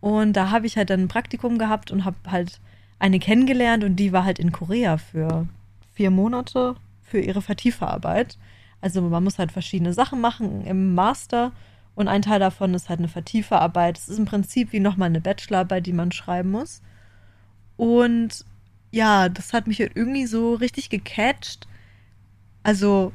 Und 0.00 0.34
da 0.34 0.50
habe 0.50 0.66
ich 0.66 0.76
halt 0.76 0.90
dann 0.90 1.00
ein 1.00 1.08
Praktikum 1.08 1.58
gehabt 1.58 1.90
und 1.90 2.04
habe 2.04 2.16
halt 2.26 2.60
eine 2.98 3.18
kennengelernt 3.18 3.84
und 3.84 3.96
die 3.96 4.12
war 4.12 4.24
halt 4.24 4.38
in 4.38 4.52
Korea 4.52 4.98
für 4.98 5.48
vier 5.94 6.10
Monate 6.10 6.76
für 7.02 7.20
ihre 7.20 7.40
Vertieferarbeit. 7.40 8.36
Also 8.82 9.00
man 9.00 9.24
muss 9.24 9.38
halt 9.38 9.50
verschiedene 9.50 9.94
Sachen 9.94 10.20
machen 10.20 10.66
im 10.66 10.94
Master 10.94 11.52
und 11.94 12.08
ein 12.08 12.22
Teil 12.22 12.40
davon 12.40 12.74
ist 12.74 12.90
halt 12.90 12.98
eine 12.98 13.08
Vertieferarbeit. 13.08 13.96
Es 13.96 14.10
ist 14.10 14.18
im 14.18 14.26
Prinzip 14.26 14.72
wie 14.72 14.80
nochmal 14.80 15.06
eine 15.06 15.22
Bachelorarbeit, 15.22 15.86
die 15.86 15.92
man 15.94 16.12
schreiben 16.12 16.50
muss. 16.50 16.82
Und 17.76 18.44
ja, 18.94 19.28
das 19.28 19.52
hat 19.52 19.66
mich 19.66 19.80
irgendwie 19.80 20.26
so 20.26 20.54
richtig 20.54 20.88
gecatcht. 20.88 21.66
Also, 22.62 23.12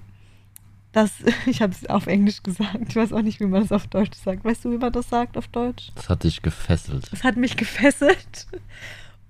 das, 0.91 1.12
ich 1.45 1.62
habe 1.62 1.74
es 1.74 1.86
auf 1.88 2.07
Englisch 2.07 2.43
gesagt. 2.43 2.77
Ich 2.88 2.95
weiß 2.95 3.13
auch 3.13 3.21
nicht, 3.21 3.39
wie 3.39 3.45
man 3.45 3.62
das 3.62 3.71
auf 3.71 3.88
Deutsch 3.88 4.17
sagt. 4.17 4.43
Weißt 4.43 4.65
du, 4.65 4.71
wie 4.71 4.77
man 4.77 4.91
das 4.91 5.09
sagt 5.09 5.38
auf 5.38 5.48
Deutsch? 5.48 5.91
Das 5.95 6.09
hat 6.09 6.24
dich 6.24 6.41
gefesselt. 6.41 7.09
Es 7.12 7.24
hat 7.24 7.38
mich 7.38 7.55
gefesselt. 7.57 8.48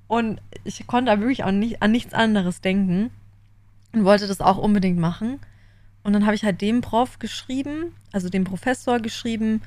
Und 0.08 0.42
ich 0.64 0.88
konnte 0.88 1.12
aber 1.12 1.22
wirklich 1.22 1.44
auch 1.44 1.52
nicht, 1.52 1.84
an 1.84 1.92
nichts 1.92 2.14
anderes 2.14 2.62
denken 2.62 3.12
und 3.94 4.06
wollte 4.06 4.28
das 4.28 4.42
auch 4.42 4.58
unbedingt 4.58 4.98
machen. 4.98 5.40
Und 6.02 6.14
dann 6.14 6.26
habe 6.26 6.36
ich 6.36 6.44
halt 6.44 6.62
dem 6.62 6.82
Prof 6.82 7.20
geschrieben, 7.20 7.94
also 8.12 8.30
dem 8.30 8.44
Professor 8.44 9.00
geschrieben, 9.00 9.62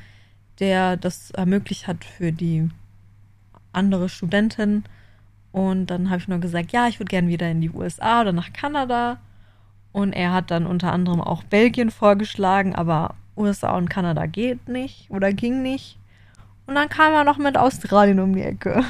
der 0.59 0.97
das 0.97 1.31
ermöglicht 1.31 1.87
hat 1.87 2.05
für 2.05 2.33
die 2.33 2.69
andere 3.73 4.09
Studentin. 4.09 4.85
Und 5.53 5.87
dann 5.87 6.09
habe 6.11 6.21
ich 6.21 6.29
nur 6.29 6.39
gesagt, 6.39 6.73
ja, 6.73 6.89
ich 6.89 6.99
würde 6.99 7.11
gerne 7.11 7.29
wieder 7.29 7.51
in 7.51 7.61
die 7.61 7.71
USA 7.71 8.23
oder 8.23 8.33
nach 8.33 8.53
Kanada. 8.53 9.19
Und 9.93 10.15
er 10.15 10.33
hat 10.33 10.51
dann 10.51 10.67
unter 10.67 10.93
anderem 10.93 11.21
auch 11.21 11.45
Belgien 11.45 11.91
vorgeschlagen, 11.91 12.75
aber 12.75 13.15
USA 13.37 13.77
und 13.77 13.91
Kanada 13.91 14.27
geht 14.27 14.69
nicht 14.69 15.11
oder 15.11 15.33
ging 15.33 15.63
nicht. 15.63 15.99
Und 16.67 16.75
dann 16.75 16.89
kam 16.89 17.13
er 17.13 17.25
noch 17.25 17.39
mit 17.39 17.59
Australien 17.59 18.21
um 18.21 18.35
die 18.35 18.43
Ecke. 18.43 18.83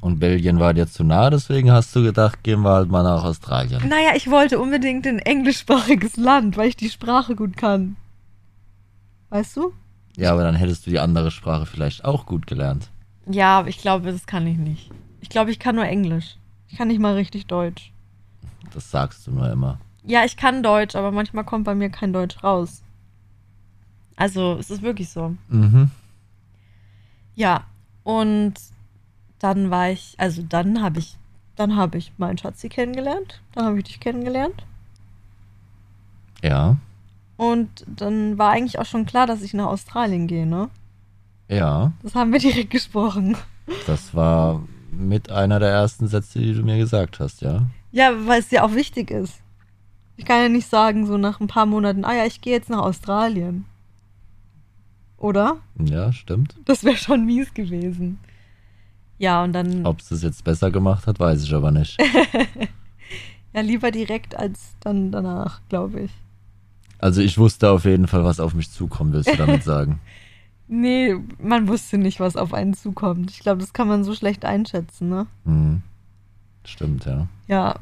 Und 0.00 0.18
Belgien 0.18 0.58
war 0.58 0.72
dir 0.72 0.86
zu 0.86 1.04
nah, 1.04 1.28
deswegen 1.28 1.70
hast 1.70 1.94
du 1.94 2.02
gedacht, 2.02 2.42
gehen 2.42 2.62
wir 2.62 2.70
halt 2.70 2.90
mal 2.90 3.02
nach 3.02 3.22
Australien. 3.22 3.86
Naja, 3.86 4.12
ich 4.16 4.30
wollte 4.30 4.58
unbedingt 4.58 5.06
ein 5.06 5.18
englischsprachiges 5.18 6.16
Land, 6.16 6.56
weil 6.56 6.68
ich 6.68 6.76
die 6.76 6.88
Sprache 6.88 7.36
gut 7.36 7.56
kann. 7.56 7.96
Weißt 9.28 9.56
du? 9.56 9.72
Ja, 10.16 10.32
aber 10.32 10.42
dann 10.42 10.54
hättest 10.54 10.86
du 10.86 10.90
die 10.90 10.98
andere 10.98 11.30
Sprache 11.30 11.66
vielleicht 11.66 12.04
auch 12.04 12.26
gut 12.26 12.46
gelernt. 12.46 12.90
Ja, 13.30 13.58
aber 13.58 13.68
ich 13.68 13.78
glaube, 13.78 14.10
das 14.10 14.26
kann 14.26 14.46
ich 14.46 14.56
nicht. 14.56 14.90
Ich 15.20 15.28
glaube, 15.28 15.50
ich 15.50 15.58
kann 15.58 15.76
nur 15.76 15.84
Englisch. 15.84 16.36
Ich 16.68 16.78
kann 16.78 16.88
nicht 16.88 17.00
mal 17.00 17.14
richtig 17.14 17.46
Deutsch. 17.46 17.92
Das 18.72 18.90
sagst 18.90 19.26
du 19.26 19.32
nur 19.32 19.50
immer. 19.50 19.78
Ja, 20.04 20.24
ich 20.24 20.36
kann 20.36 20.62
Deutsch, 20.62 20.96
aber 20.96 21.10
manchmal 21.10 21.44
kommt 21.44 21.64
bei 21.64 21.74
mir 21.74 21.90
kein 21.90 22.12
Deutsch 22.12 22.42
raus. 22.42 22.82
Also, 24.16 24.56
es 24.58 24.70
ist 24.70 24.82
wirklich 24.82 25.08
so. 25.10 25.34
Mhm. 25.48 25.90
Ja, 27.34 27.64
und 28.04 28.54
dann 29.38 29.70
war 29.70 29.90
ich, 29.90 30.14
also 30.18 30.42
dann 30.42 30.82
habe 30.82 30.98
ich, 30.98 31.16
dann 31.56 31.76
habe 31.76 31.98
ich 31.98 32.12
meinen 32.18 32.38
Schatzi 32.38 32.68
kennengelernt. 32.68 33.40
Dann 33.54 33.64
habe 33.64 33.78
ich 33.78 33.84
dich 33.84 34.00
kennengelernt. 34.00 34.64
Ja. 36.42 36.76
Und 37.36 37.84
dann 37.86 38.38
war 38.38 38.50
eigentlich 38.50 38.78
auch 38.78 38.84
schon 38.84 39.06
klar, 39.06 39.26
dass 39.26 39.42
ich 39.42 39.54
nach 39.54 39.66
Australien 39.66 40.26
gehe, 40.26 40.46
ne? 40.46 40.68
Ja. 41.48 41.92
Das 42.02 42.14
haben 42.14 42.32
wir 42.32 42.38
direkt 42.40 42.70
gesprochen. 42.70 43.36
Das 43.86 44.14
war 44.14 44.62
mit 44.92 45.30
einer 45.30 45.58
der 45.58 45.70
ersten 45.70 46.08
Sätze, 46.08 46.38
die 46.38 46.54
du 46.54 46.62
mir 46.62 46.78
gesagt 46.78 47.20
hast, 47.20 47.42
ja. 47.42 47.66
Ja, 47.92 48.12
weil 48.26 48.40
es 48.40 48.50
ja 48.50 48.64
auch 48.64 48.74
wichtig 48.74 49.10
ist. 49.10 49.40
Ich 50.16 50.24
kann 50.24 50.42
ja 50.42 50.48
nicht 50.48 50.68
sagen, 50.68 51.06
so 51.06 51.16
nach 51.16 51.40
ein 51.40 51.46
paar 51.46 51.66
Monaten, 51.66 52.04
ah 52.04 52.14
ja, 52.14 52.26
ich 52.26 52.40
gehe 52.40 52.52
jetzt 52.52 52.70
nach 52.70 52.82
Australien. 52.82 53.64
Oder? 55.16 55.58
Ja, 55.78 56.12
stimmt. 56.12 56.56
Das 56.64 56.84
wäre 56.84 56.96
schon 56.96 57.24
mies 57.26 57.52
gewesen. 57.54 58.18
Ja, 59.18 59.44
und 59.44 59.52
dann. 59.52 59.84
Ob 59.84 60.00
es 60.00 60.10
es 60.10 60.22
jetzt 60.22 60.44
besser 60.44 60.70
gemacht 60.70 61.06
hat, 61.06 61.20
weiß 61.20 61.42
ich 61.42 61.54
aber 61.54 61.70
nicht. 61.70 61.98
ja, 63.52 63.60
lieber 63.60 63.90
direkt 63.90 64.34
als 64.34 64.76
dann 64.80 65.12
danach, 65.12 65.60
glaube 65.68 66.00
ich. 66.00 66.10
Also 66.98 67.20
ich 67.20 67.36
wusste 67.38 67.70
auf 67.70 67.84
jeden 67.84 68.06
Fall, 68.06 68.24
was 68.24 68.40
auf 68.40 68.54
mich 68.54 68.70
zukommt, 68.70 69.12
willst 69.12 69.30
du 69.30 69.36
damit 69.36 69.62
sagen? 69.64 70.00
Nee, 70.72 71.16
man 71.42 71.66
wusste 71.66 71.98
nicht, 71.98 72.20
was 72.20 72.36
auf 72.36 72.54
einen 72.54 72.74
zukommt. 72.74 73.32
Ich 73.32 73.40
glaube, 73.40 73.60
das 73.60 73.72
kann 73.72 73.88
man 73.88 74.04
so 74.04 74.14
schlecht 74.14 74.44
einschätzen, 74.44 75.08
ne? 75.08 75.26
Mhm. 75.42 75.82
Stimmt, 76.64 77.06
ja. 77.06 77.26
Ja. 77.48 77.74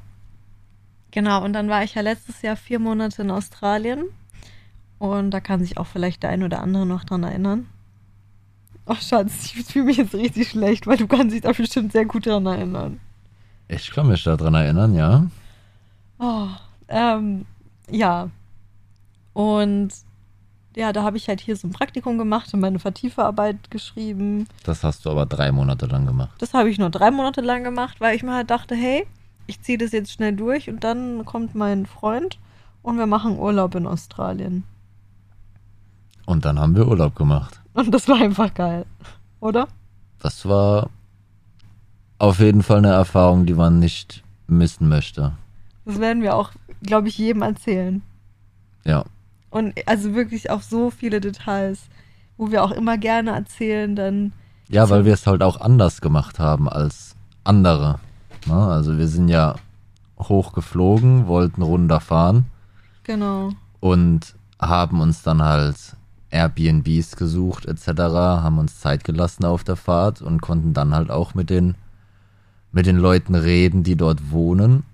Genau, 1.11 1.45
und 1.45 1.53
dann 1.53 1.69
war 1.69 1.85
ich 1.85 1.97
ja 1.97 2.01
letztes 2.01 2.41
Jahr 2.41 2.57
vier 2.57 2.79
Monate 2.79 3.21
in 3.21 3.31
Australien. 3.31 4.05
Und 4.99 5.33
da 5.33 5.41
kann 5.41 5.61
sich 5.61 5.77
auch 5.77 5.87
vielleicht 5.87 6.23
der 6.23 6.31
ein 6.31 6.43
oder 6.43 6.63
andere 6.63 6.87
noch 6.87 7.05
dran 7.05 7.25
erinnern. 7.25 7.67
Oh, 8.87 8.95
Schatz, 8.95 9.53
ich 9.55 9.67
fühle 9.67 9.85
mich 9.85 9.99
jetzt 9.99 10.15
richtig 10.15 10.49
schlecht, 10.49 10.87
weil 10.87 10.97
du 10.97 11.07
kannst 11.07 11.35
dich 11.35 11.43
da 11.43 11.53
bestimmt 11.53 11.93
sehr 11.93 12.07
gut 12.07 12.25
dran 12.25 12.47
erinnern. 12.47 13.01
Ich 13.69 13.91
kann 13.91 14.09
mich 14.09 14.25
daran 14.25 14.55
erinnern, 14.55 14.95
ja. 14.95 15.27
Oh, 16.19 16.49
ähm, 16.89 17.45
ja. 17.91 18.31
Und 19.35 19.93
ja, 20.77 20.93
da 20.93 21.03
habe 21.03 21.17
ich 21.17 21.29
halt 21.29 21.41
hier 21.41 21.57
so 21.57 21.67
ein 21.67 21.73
Praktikum 21.73 22.19
gemacht 22.19 22.53
und 22.55 22.61
meine 22.61 22.79
Vertieferarbeit 22.79 23.71
geschrieben. 23.71 24.47
Das 24.65 24.85
hast 24.85 25.05
du 25.05 25.11
aber 25.11 25.27
drei 25.27 25.51
Monate 25.51 25.87
lang 25.87 26.07
gemacht. 26.07 26.31
Das 26.39 26.55
habe 26.55 26.71
ich 26.71 26.79
nur 26.79 26.91
drei 26.91 27.11
Monate 27.11 27.41
lang 27.41 27.65
gemacht, 27.65 28.01
weil 28.01 28.15
ich 28.15 28.23
mir 28.23 28.35
halt 28.35 28.51
dachte, 28.51 28.75
hey, 28.75 29.07
ich 29.47 29.61
ziehe 29.63 29.79
das 29.79 29.93
jetzt 29.93 30.13
schnell 30.13 30.37
durch 30.37 30.69
und 30.69 30.85
dann 30.85 31.25
kommt 31.25 31.55
mein 31.55 31.87
Freund 31.87 32.39
und 32.83 32.99
wir 32.99 33.07
machen 33.07 33.39
Urlaub 33.39 33.75
in 33.75 33.87
Australien. 33.87 34.65
Und 36.27 36.45
dann 36.45 36.61
haben 36.61 36.77
wir 36.77 36.87
Urlaub 36.87 37.17
gemacht. 37.17 37.61
Und 37.73 37.93
das 37.93 38.07
war 38.07 38.17
einfach 38.21 38.53
geil, 38.53 38.85
oder? 39.41 39.69
Das 40.21 40.47
war 40.47 40.91
auf 42.19 42.41
jeden 42.41 42.63
Fall 42.63 42.79
eine 42.79 42.93
Erfahrung, 42.93 43.47
die 43.47 43.55
man 43.55 43.79
nicht 43.79 44.23
missen 44.47 44.89
möchte. 44.89 45.33
Das 45.85 45.99
werden 45.99 46.23
wir 46.23 46.35
auch, 46.35 46.53
glaube 46.83 47.09
ich, 47.09 47.17
jedem 47.17 47.43
erzählen. 47.43 48.03
Ja. 48.85 49.05
Und 49.51 49.75
also 49.87 50.15
wirklich 50.15 50.51
auf 50.51 50.63
so 50.63 50.91
viele 50.91 51.21
Details, 51.21 51.81
wo 52.37 52.51
wir 52.51 52.63
auch 52.63 52.71
immer 52.71 52.99
gerne 52.99 53.31
erzählen, 53.31 53.97
dann. 53.97 54.33
Ja, 54.69 54.91
weil 54.91 55.05
wir 55.05 55.15
es 55.15 55.27
halt 55.27 55.43
auch 55.43 55.61
anders 55.61 56.01
gemacht 56.01 56.39
haben 56.39 56.69
als 56.69 57.17
andere. 57.45 57.99
Na, 58.47 58.69
also 58.69 58.99
wir 58.99 59.09
sind 59.09 59.29
ja 59.29 59.57
hochgeflogen, 60.19 61.27
wollten 61.27 61.63
runterfahren. 61.63 62.47
Genau. 63.05 63.51
Und 63.81 64.35
haben 64.61 65.01
uns 65.01 65.23
dann 65.23 65.43
halt 65.43 65.77
Airbnbs 66.31 67.17
gesucht 67.17 67.67
etc., 67.67 67.89
haben 67.89 68.59
uns 68.59 68.81
Zeit 68.81 69.05
gelassen 69.05 69.45
auf 69.45 69.65
der 69.65 69.77
Fahrt 69.77 70.21
und 70.21 70.43
konnten 70.43 70.75
dann 70.75 70.95
halt 70.95 71.11
auch 71.11 71.35
mit 71.35 71.49
den, 71.49 71.75
mit 72.73 72.87
den 72.87 72.97
Leuten 72.97 73.35
reden, 73.35 73.83
die 73.83 73.97
dort 73.97 74.31
wohnen. 74.31 74.85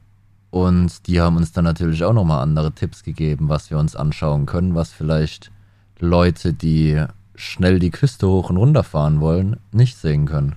Und 0.55 1.09
die 1.09 1.21
haben 1.21 1.37
uns 1.37 1.51
dann 1.51 1.65
natürlich 1.65 2.05
auch 2.05 2.13
nochmal 2.13 2.41
andere 2.41 2.71
Tipps 2.71 3.03
gegeben, 3.03 3.49
was 3.49 3.73
wir 3.73 3.79
uns 3.79 3.97
anschauen 3.97 4.47
können, 4.47 4.77
was 4.77 4.93
vielleicht 4.93 5.51
Leute, 5.99 6.53
die 6.53 7.05
schnell 7.35 7.81
die 7.81 7.91
Küste 7.91 8.29
hoch 8.29 8.51
und 8.51 8.59
runter 8.59 8.85
fahren 8.85 9.21
wollen, 9.21 9.57
nicht 9.73 9.97
sehen 9.97 10.27
können. 10.27 10.55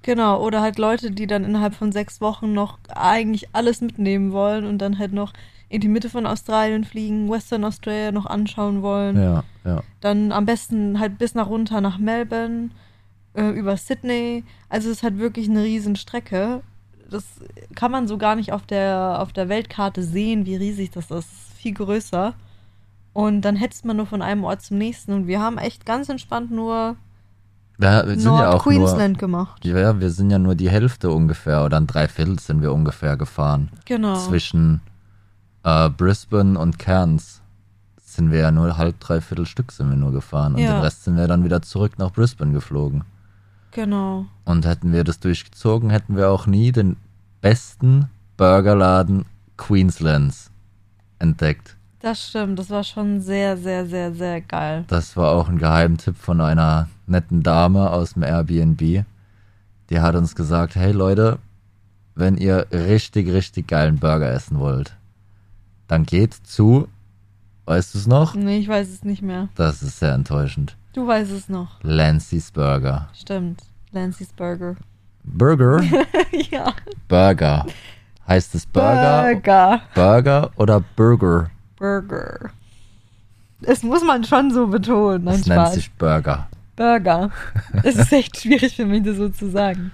Genau, 0.00 0.42
oder 0.42 0.62
halt 0.62 0.78
Leute, 0.78 1.10
die 1.10 1.26
dann 1.26 1.44
innerhalb 1.44 1.74
von 1.74 1.92
sechs 1.92 2.22
Wochen 2.22 2.54
noch 2.54 2.78
eigentlich 2.88 3.54
alles 3.54 3.82
mitnehmen 3.82 4.32
wollen 4.32 4.64
und 4.64 4.78
dann 4.78 4.98
halt 4.98 5.12
noch 5.12 5.34
in 5.68 5.82
die 5.82 5.88
Mitte 5.88 6.08
von 6.08 6.24
Australien 6.24 6.84
fliegen, 6.84 7.28
Western 7.28 7.66
Australia 7.66 8.12
noch 8.12 8.24
anschauen 8.24 8.80
wollen. 8.80 9.22
Ja, 9.22 9.44
ja. 9.66 9.82
Dann 10.00 10.32
am 10.32 10.46
besten 10.46 10.98
halt 10.98 11.18
bis 11.18 11.34
nach 11.34 11.48
runter 11.48 11.82
nach 11.82 11.98
Melbourne, 11.98 12.70
äh, 13.34 13.50
über 13.50 13.76
Sydney. 13.76 14.44
Also 14.70 14.88
es 14.88 14.96
ist 14.96 15.02
halt 15.02 15.18
wirklich 15.18 15.50
eine 15.50 15.64
riesen 15.64 15.96
Strecke. 15.96 16.62
Das 17.12 17.24
kann 17.74 17.90
man 17.92 18.08
so 18.08 18.18
gar 18.18 18.34
nicht 18.36 18.52
auf 18.52 18.66
der, 18.66 19.20
auf 19.20 19.32
der 19.32 19.48
Weltkarte 19.48 20.02
sehen, 20.02 20.46
wie 20.46 20.56
riesig 20.56 20.90
das 20.90 21.10
ist. 21.10 21.28
Viel 21.56 21.74
größer. 21.74 22.34
Und 23.12 23.42
dann 23.42 23.56
hetzt 23.56 23.84
man 23.84 23.96
nur 23.98 24.06
von 24.06 24.22
einem 24.22 24.42
Ort 24.44 24.62
zum 24.62 24.78
nächsten. 24.78 25.12
Und 25.12 25.26
wir 25.26 25.40
haben 25.40 25.58
echt 25.58 25.84
ganz 25.86 26.08
entspannt 26.08 26.50
nur 26.50 26.96
Ja, 27.78 28.06
wir 28.06 28.18
sind 28.18 28.24
ja 28.24 28.52
auch 28.52 28.64
Queensland 28.64 29.18
gemacht. 29.18 29.64
nur, 29.64 29.78
ja, 29.78 30.00
wir 30.00 30.10
sind 30.10 30.30
ja 30.30 30.38
nur 30.38 30.54
die 30.54 30.70
Hälfte 30.70 31.10
ungefähr 31.10 31.64
oder 31.64 31.76
ein 31.78 31.86
Dreiviertel 31.86 32.38
sind 32.38 32.62
wir 32.62 32.72
ungefähr 32.72 33.16
gefahren. 33.16 33.68
Genau. 33.84 34.16
Zwischen 34.16 34.80
äh, 35.64 35.90
Brisbane 35.90 36.58
und 36.58 36.78
Cairns 36.78 37.40
sind 38.04 38.30
wir 38.30 38.40
ja 38.40 38.50
nur 38.50 38.76
halb, 38.76 38.98
dreiviertel 39.00 39.46
Stück 39.46 39.72
sind 39.72 39.88
wir 39.90 39.96
nur 39.96 40.12
gefahren. 40.12 40.54
Und 40.54 40.60
Ja. 40.60 40.74
den 40.74 40.82
Rest 40.82 41.04
sind 41.04 41.16
wir 41.16 41.26
dann 41.28 41.44
wieder 41.44 41.62
zurück 41.62 41.98
nach 41.98 42.10
Brisbane 42.12 42.52
geflogen. 42.52 43.04
Genau. 43.72 44.26
Und 44.44 44.66
hätten 44.66 44.92
wir 44.92 45.02
das 45.02 45.18
durchgezogen, 45.18 45.90
hätten 45.90 46.16
wir 46.16 46.30
auch 46.30 46.46
nie 46.46 46.72
den 46.72 46.96
besten 47.40 48.08
Burgerladen 48.36 49.24
Queenslands 49.56 50.50
entdeckt. 51.18 51.76
Das 52.00 52.28
stimmt. 52.28 52.58
Das 52.58 52.68
war 52.70 52.84
schon 52.84 53.20
sehr, 53.20 53.56
sehr, 53.56 53.86
sehr, 53.86 54.12
sehr 54.12 54.40
geil. 54.40 54.84
Das 54.88 55.16
war 55.16 55.30
auch 55.32 55.48
ein 55.48 55.58
Geheimtipp 55.58 56.16
von 56.16 56.40
einer 56.40 56.88
netten 57.06 57.42
Dame 57.42 57.90
aus 57.90 58.14
dem 58.14 58.24
Airbnb. 58.24 59.04
Die 59.90 60.00
hat 60.00 60.14
uns 60.16 60.34
gesagt, 60.34 60.74
hey 60.74 60.92
Leute, 60.92 61.38
wenn 62.14 62.36
ihr 62.36 62.66
richtig, 62.72 63.32
richtig 63.32 63.68
geilen 63.68 63.98
Burger 63.98 64.30
essen 64.30 64.58
wollt, 64.58 64.96
dann 65.86 66.04
geht 66.04 66.34
zu, 66.34 66.88
weißt 67.66 67.94
du 67.94 67.98
es 67.98 68.06
noch? 68.06 68.34
Nee, 68.34 68.58
ich 68.58 68.68
weiß 68.68 68.88
es 68.88 69.04
nicht 69.04 69.22
mehr. 69.22 69.48
Das 69.54 69.82
ist 69.82 69.98
sehr 69.98 70.12
enttäuschend. 70.12 70.76
Du 70.92 71.06
weißt 71.06 71.30
es 71.32 71.48
noch. 71.48 71.82
Lancy's 71.82 72.50
Burger. 72.50 73.08
Stimmt. 73.14 73.62
Lancy's 73.92 74.32
Burger. 74.32 74.76
Burger? 75.24 75.82
ja. 76.50 76.72
Burger. 77.08 77.66
Heißt 78.28 78.54
es 78.54 78.66
Burger? 78.66 79.22
Burger. 79.34 79.82
Burger 79.94 80.50
oder 80.56 80.80
Burger? 80.96 81.50
Burger. 81.76 82.50
Das 83.60 83.82
muss 83.82 84.02
man 84.04 84.24
schon 84.24 84.50
so 84.50 84.66
betonen. 84.66 85.26
Das 85.26 85.46
nennt 85.46 85.60
Spaß. 85.60 85.74
sich 85.74 85.90
Burger. 85.92 86.48
Burger. 86.76 87.30
Es 87.82 87.96
ist 87.96 88.12
echt 88.12 88.38
schwierig 88.40 88.76
für 88.76 88.86
mich, 88.86 89.02
das 89.04 89.16
so 89.16 89.28
zu 89.28 89.50
sagen. 89.50 89.92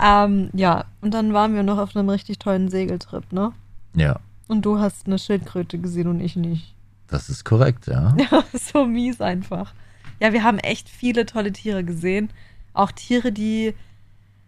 Ähm, 0.00 0.50
ja, 0.52 0.84
und 1.00 1.14
dann 1.14 1.32
waren 1.32 1.54
wir 1.54 1.62
noch 1.62 1.78
auf 1.78 1.94
einem 1.96 2.08
richtig 2.08 2.38
tollen 2.38 2.68
Segeltrip, 2.68 3.32
ne? 3.32 3.52
Ja, 3.94 4.18
Und 4.48 4.62
du 4.66 4.78
hast 4.80 5.06
eine 5.06 5.18
Schildkröte 5.18 5.78
gesehen 5.78 6.08
und 6.08 6.20
ich 6.20 6.34
nicht. 6.36 6.74
das 7.08 7.28
ist 7.28 7.44
korrekt, 7.44 7.86
ja. 7.86 8.14
Ja, 8.30 8.42
so 8.72 8.84
mies 8.86 9.20
einfach. 9.20 9.72
Ja, 10.20 10.32
wir 10.32 10.42
haben 10.42 10.58
echt 10.58 10.88
viele 10.88 11.26
tolle 11.26 11.52
Tiere 11.52 11.84
gesehen. 11.84 12.30
Auch 12.72 12.92
Tiere, 12.92 13.32
die 13.32 13.74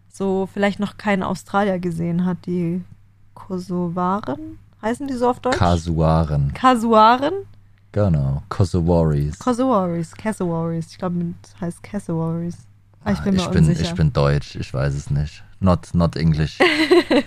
so 0.09 0.49
vielleicht 0.53 0.81
noch 0.81 0.97
kein 0.97 1.23
Australier 1.23 1.79
gesehen 1.79 2.25
hat. 2.25 2.39
Die 2.47 2.83
Kosovaren, 3.35 4.59
heißen 4.83 5.07
die 5.07 5.15
so 5.15 5.29
auf 5.29 5.41
Deutsch? 5.41 5.57
Kasuaren. 5.57 6.53
Kasuaren? 6.55 7.35
Genau. 7.93 8.43
Kosovaris. 8.49 9.39
Kosovaris, 9.39 10.15
Cassowaris. 10.15 10.89
Ich 10.91 10.99
glaube, 10.99 11.35
es 11.43 11.61
heißt 11.61 11.83
Cassowaris. 11.83 12.57
Ah, 13.05 13.13
ich 13.13 13.21
bin 13.21 13.35
mir 13.35 13.41
ich, 13.41 13.49
bin, 13.49 13.65
unsicher. 13.65 13.83
ich 13.83 13.95
bin 13.95 14.13
Deutsch, 14.13 14.57
ich 14.57 14.75
weiß 14.75 14.95
es 14.95 15.11
nicht. 15.11 15.45
Not, 15.61 15.95
not 15.95 16.17
English. 16.17 16.59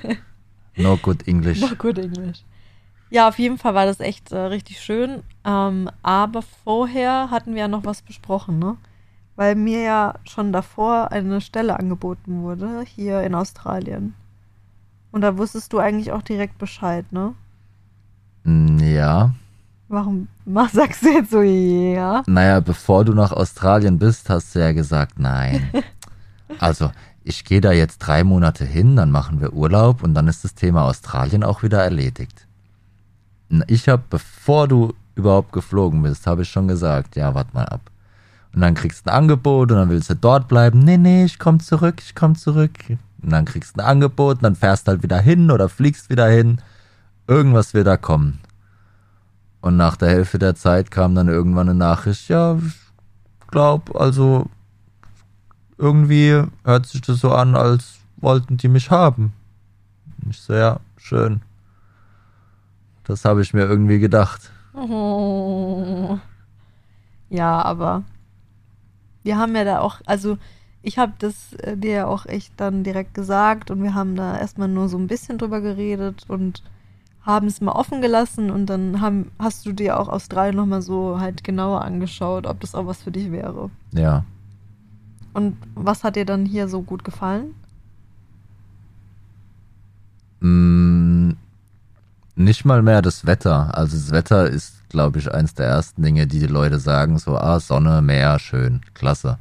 no 0.76 0.98
good 0.98 1.28
English. 1.28 1.62
Noch 1.62 1.78
gut 1.78 1.98
Englisch. 1.98 2.44
Ja, 3.10 3.28
auf 3.28 3.40
jeden 3.40 3.58
Fall 3.58 3.74
war 3.74 3.86
das 3.86 4.00
echt 4.00 4.32
äh, 4.32 4.38
richtig 4.38 4.82
schön. 4.82 5.24
Ähm, 5.44 5.90
aber 6.04 6.42
vorher 6.64 7.32
hatten 7.32 7.54
wir 7.54 7.62
ja 7.62 7.68
noch 7.68 7.86
was 7.86 8.02
besprochen, 8.02 8.60
ne? 8.60 8.78
Weil 9.36 9.56
mir 9.56 9.82
ja 9.82 10.14
schon 10.26 10.52
davor 10.52 11.12
eine 11.12 11.42
Stelle 11.42 11.80
angeboten 11.80 12.42
wurde, 12.44 12.84
hier 12.86 13.22
in 13.22 13.34
Australien. 13.36 14.14
Und 15.12 15.22
da 15.22 15.38
wusstest 15.38 15.74
du 15.74 15.80
eigentlich 15.80 16.12
auch 16.12 16.22
direkt 16.22 16.58
Bescheid, 16.58 17.12
ne? 17.12 17.34
Mm, 18.44 18.80
Ja. 18.80 19.34
Warum 19.88 20.28
mach, 20.46 20.70
sagst 20.70 21.04
du 21.04 21.10
jetzt 21.10 21.32
so, 21.32 21.42
ja? 21.42 22.22
Naja, 22.28 22.60
bevor 22.60 23.06
du 23.06 23.14
nach 23.14 23.32
Australien 23.32 23.98
bist, 23.98 24.30
hast 24.30 24.54
du 24.54 24.60
ja 24.60 24.72
gesagt, 24.72 25.20
nein. 25.20 25.70
Also, 26.58 26.92
ich 27.24 27.46
gehe 27.46 27.62
da 27.62 27.72
jetzt 27.72 28.00
drei 28.00 28.24
Monate 28.24 28.66
hin, 28.66 28.96
dann 28.96 29.12
machen 29.12 29.40
wir 29.40 29.54
Urlaub 29.54 30.02
und 30.02 30.16
dann 30.16 30.28
ist 30.28 30.44
das 30.44 30.56
Thema 30.56 30.84
Australien 30.86 31.44
auch 31.44 31.62
wieder 31.62 31.84
erledigt. 31.84 32.48
Ich 33.68 33.90
habe, 33.90 34.04
bevor 34.10 34.68
du 34.68 34.94
überhaupt 35.16 35.52
geflogen 35.52 36.02
bist, 36.04 36.28
habe 36.28 36.44
ich 36.44 36.50
schon 36.50 36.68
gesagt, 36.68 37.16
ja, 37.16 37.34
warte 37.34 37.54
mal 37.54 37.66
ab. 37.66 37.82
Und 38.54 38.62
dann 38.62 38.74
kriegst 38.74 39.06
du 39.06 39.12
ein 39.12 39.16
Angebot 39.16 39.72
und 39.72 39.78
dann 39.78 39.90
willst 39.90 40.10
du 40.10 40.16
dort 40.16 40.48
bleiben. 40.48 40.80
Nee, 40.80 40.98
nee, 40.98 41.26
ich 41.26 41.40
komm 41.40 41.60
zurück, 41.60 42.02
ich 42.04 42.16
komm 42.16 42.36
zurück. 42.36 42.72
Und 43.22 43.32
dann 43.32 43.46
kriegst 43.46 43.78
du 43.78 43.82
ein 43.82 43.88
Angebot 43.88 44.38
und 44.38 44.44
dann 44.44 44.56
fährst 44.56 44.88
halt 44.88 45.04
wieder 45.04 45.20
hin 45.20 45.52
oder 45.52 45.70
fliegst 45.70 46.10
wieder 46.10 46.28
hin. 46.28 46.62
Irgendwas 47.28 47.74
wird 47.74 47.88
da 47.88 47.98
kommen. 47.98 48.40
Und 49.62 49.78
nach 49.78 49.98
der 49.98 50.10
Hälfte 50.10 50.40
der 50.40 50.56
Zeit 50.56 50.90
kam 50.90 51.16
dann 51.16 51.28
irgendwann 51.28 51.70
eine 51.70 51.78
Nachricht, 51.78 52.30
ja, 52.30 52.56
ich 52.56 53.48
glaub, 53.48 53.96
also 53.96 54.50
irgendwie 55.78 56.44
hört 56.64 56.86
sich 56.86 57.02
das 57.02 57.20
so 57.20 57.32
an, 57.32 57.56
als 57.56 58.00
wollten 58.18 58.58
die 58.58 58.68
mich 58.68 58.90
haben. 58.90 59.34
Ich 60.30 60.40
so, 60.40 60.54
ja, 60.54 60.80
schön. 60.98 61.42
Das 63.10 63.26
habe 63.26 63.42
ich 63.42 63.56
mir 63.56 63.64
irgendwie 63.64 63.98
gedacht. 63.98 64.52
Oh. 64.76 66.20
Ja, 67.28 67.60
aber 67.60 68.04
wir 69.24 69.36
haben 69.36 69.56
ja 69.56 69.64
da 69.64 69.80
auch, 69.80 70.00
also 70.06 70.38
ich 70.84 71.00
habe 71.00 71.14
das 71.18 71.54
äh, 71.54 71.76
dir 71.76 71.92
ja 71.92 72.06
auch 72.06 72.28
echt 72.28 72.54
dann 72.58 72.84
direkt 72.84 73.16
gesagt 73.16 73.72
und 73.72 73.82
wir 73.82 73.96
haben 73.96 74.16
da 74.16 74.38
erstmal 74.38 74.68
nur 74.68 74.90
so 74.90 75.00
ein 75.00 75.08
bisschen 75.08 75.40
drüber 75.40 75.60
geredet 75.60 76.26
und 76.28 76.62
haben 77.24 77.48
es 77.48 77.62
mal 77.62 77.72
offen 77.72 78.00
gelassen 78.00 78.52
und 78.52 78.68
dann 78.68 79.02
haben, 79.02 79.32
hast 79.40 79.66
du 79.66 79.74
dir 79.74 80.00
auch 80.00 80.08
Australien 80.08 80.56
nochmal 80.56 80.84
so 80.84 81.20
halt 81.20 81.44
genauer 81.44 81.82
angeschaut, 81.82 82.46
ob 82.46 82.60
das 82.60 82.76
auch 82.76 82.86
was 82.86 83.02
für 83.02 83.12
dich 83.12 83.32
wäre. 83.32 83.72
Ja. 83.92 84.24
Und 85.34 85.58
was 85.74 86.04
hat 86.04 86.16
dir 86.16 86.26
dann 86.26 86.46
hier 86.46 86.68
so 86.68 86.84
gut 86.84 87.04
gefallen? 87.04 87.56
Mm, 90.42 90.89
nicht 92.40 92.66
mal 92.66 92.82
mehr 92.82 93.02
das 93.02 93.26
Wetter. 93.26 93.78
Also 93.78 93.98
das 93.98 94.12
Wetter 94.12 94.50
ist, 94.50 94.90
glaube 94.90 95.20
ich, 95.20 95.32
eins 95.32 95.54
der 95.54 95.68
ersten 95.68 96.02
Dinge, 96.02 96.26
die 96.26 96.40
die 96.40 96.48
Leute 96.48 96.80
sagen, 96.80 97.20
so, 97.20 97.38
ah, 97.38 97.60
Sonne, 97.60 98.02
Meer, 98.02 98.40
schön, 98.40 98.82
klasse. 98.94 99.38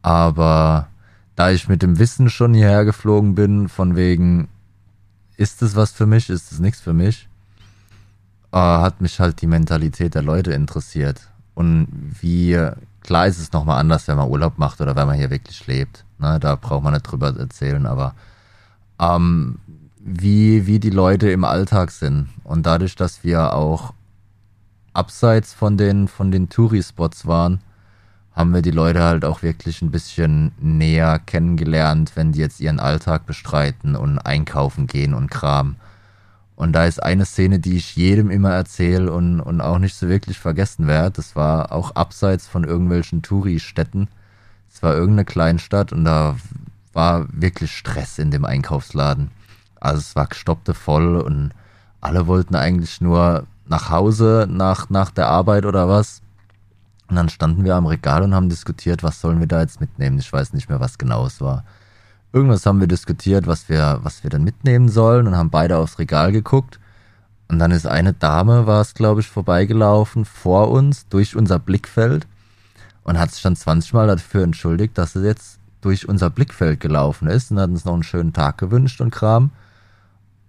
Aber 0.00 0.88
da 1.34 1.50
ich 1.50 1.68
mit 1.68 1.82
dem 1.82 1.98
Wissen 1.98 2.30
schon 2.30 2.54
hierher 2.54 2.84
geflogen 2.84 3.34
bin, 3.34 3.68
von 3.68 3.96
wegen, 3.96 4.48
ist 5.36 5.60
es 5.62 5.74
was 5.74 5.90
für 5.90 6.06
mich, 6.06 6.30
ist 6.30 6.52
es 6.52 6.60
nichts 6.60 6.80
für 6.80 6.92
mich, 6.92 7.28
äh, 8.52 8.58
hat 8.58 9.00
mich 9.00 9.18
halt 9.18 9.42
die 9.42 9.46
Mentalität 9.48 10.14
der 10.14 10.22
Leute 10.22 10.52
interessiert. 10.52 11.28
Und 11.54 11.88
wie, 12.20 12.58
klar 13.02 13.26
ist 13.26 13.40
es 13.40 13.52
nochmal 13.52 13.80
anders, 13.80 14.06
wenn 14.06 14.16
man 14.16 14.30
Urlaub 14.30 14.56
macht 14.56 14.80
oder 14.80 14.94
wenn 14.94 15.06
man 15.08 15.16
hier 15.16 15.30
wirklich 15.30 15.66
lebt. 15.66 16.04
Ne? 16.18 16.38
Da 16.38 16.54
braucht 16.54 16.84
man 16.84 16.92
nicht 16.92 17.10
drüber 17.10 17.36
erzählen, 17.36 17.86
aber 17.86 18.14
ähm, 19.00 19.58
wie, 20.04 20.66
wie 20.66 20.80
die 20.80 20.90
Leute 20.90 21.30
im 21.30 21.44
Alltag 21.44 21.90
sind. 21.90 22.28
Und 22.44 22.66
dadurch, 22.66 22.96
dass 22.96 23.24
wir 23.24 23.54
auch 23.54 23.94
abseits 24.92 25.54
von 25.54 25.76
den, 25.76 26.08
von 26.08 26.30
den 26.30 26.48
Touri-Spots 26.48 27.26
waren, 27.26 27.60
haben 28.34 28.54
wir 28.54 28.62
die 28.62 28.70
Leute 28.70 29.02
halt 29.02 29.24
auch 29.24 29.42
wirklich 29.42 29.82
ein 29.82 29.90
bisschen 29.90 30.52
näher 30.58 31.18
kennengelernt, 31.18 32.12
wenn 32.14 32.32
die 32.32 32.40
jetzt 32.40 32.60
ihren 32.60 32.80
Alltag 32.80 33.26
bestreiten 33.26 33.94
und 33.94 34.18
einkaufen 34.18 34.86
gehen 34.86 35.14
und 35.14 35.30
Kram. 35.30 35.76
Und 36.56 36.72
da 36.72 36.86
ist 36.86 37.02
eine 37.02 37.24
Szene, 37.24 37.58
die 37.58 37.76
ich 37.76 37.96
jedem 37.96 38.30
immer 38.30 38.50
erzähle 38.50 39.12
und, 39.12 39.40
und 39.40 39.60
auch 39.60 39.78
nicht 39.78 39.94
so 39.94 40.08
wirklich 40.08 40.38
vergessen 40.38 40.86
werde. 40.86 41.12
Das 41.12 41.36
war 41.36 41.72
auch 41.72 41.94
abseits 41.94 42.46
von 42.46 42.64
irgendwelchen 42.64 43.22
Touri-Städten. 43.22 44.08
Es 44.72 44.82
war 44.82 44.94
irgendeine 44.94 45.24
Kleinstadt 45.24 45.92
und 45.92 46.04
da 46.04 46.36
war 46.92 47.26
wirklich 47.32 47.72
Stress 47.72 48.18
in 48.18 48.30
dem 48.30 48.44
Einkaufsladen. 48.44 49.30
Also 49.82 49.98
es 49.98 50.14
war 50.14 50.28
gestoppte 50.28 50.74
voll 50.74 51.16
und 51.16 51.50
alle 52.00 52.28
wollten 52.28 52.54
eigentlich 52.54 53.00
nur 53.00 53.46
nach 53.66 53.90
Hause, 53.90 54.46
nach, 54.48 54.90
nach 54.90 55.10
der 55.10 55.26
Arbeit 55.26 55.66
oder 55.66 55.88
was. 55.88 56.22
Und 57.08 57.16
dann 57.16 57.28
standen 57.28 57.64
wir 57.64 57.74
am 57.74 57.86
Regal 57.86 58.22
und 58.22 58.32
haben 58.32 58.48
diskutiert, 58.48 59.02
was 59.02 59.20
sollen 59.20 59.40
wir 59.40 59.48
da 59.48 59.60
jetzt 59.60 59.80
mitnehmen. 59.80 60.20
Ich 60.20 60.32
weiß 60.32 60.52
nicht 60.52 60.68
mehr, 60.68 60.78
was 60.78 60.98
genau 60.98 61.26
es 61.26 61.40
war. 61.40 61.64
Irgendwas 62.32 62.64
haben 62.64 62.78
wir 62.78 62.86
diskutiert, 62.86 63.48
was 63.48 63.68
wir, 63.68 63.98
was 64.02 64.22
wir 64.22 64.30
denn 64.30 64.44
mitnehmen 64.44 64.88
sollen 64.88 65.26
und 65.26 65.36
haben 65.36 65.50
beide 65.50 65.78
aufs 65.78 65.98
Regal 65.98 66.30
geguckt. 66.30 66.78
Und 67.48 67.58
dann 67.58 67.72
ist 67.72 67.86
eine 67.86 68.12
Dame, 68.12 68.68
war 68.68 68.80
es 68.80 68.94
glaube 68.94 69.20
ich, 69.20 69.26
vorbeigelaufen 69.26 70.24
vor 70.24 70.70
uns 70.70 71.08
durch 71.08 71.34
unser 71.34 71.58
Blickfeld 71.58 72.26
und 73.02 73.18
hat 73.18 73.32
sich 73.32 73.42
dann 73.42 73.56
20 73.56 73.92
Mal 73.94 74.06
dafür 74.06 74.44
entschuldigt, 74.44 74.96
dass 74.96 75.14
sie 75.14 75.24
jetzt 75.24 75.58
durch 75.80 76.08
unser 76.08 76.30
Blickfeld 76.30 76.78
gelaufen 76.78 77.26
ist 77.26 77.50
und 77.50 77.58
hat 77.58 77.70
uns 77.70 77.84
noch 77.84 77.94
einen 77.94 78.04
schönen 78.04 78.32
Tag 78.32 78.58
gewünscht 78.58 79.00
und 79.00 79.10
Kram. 79.10 79.50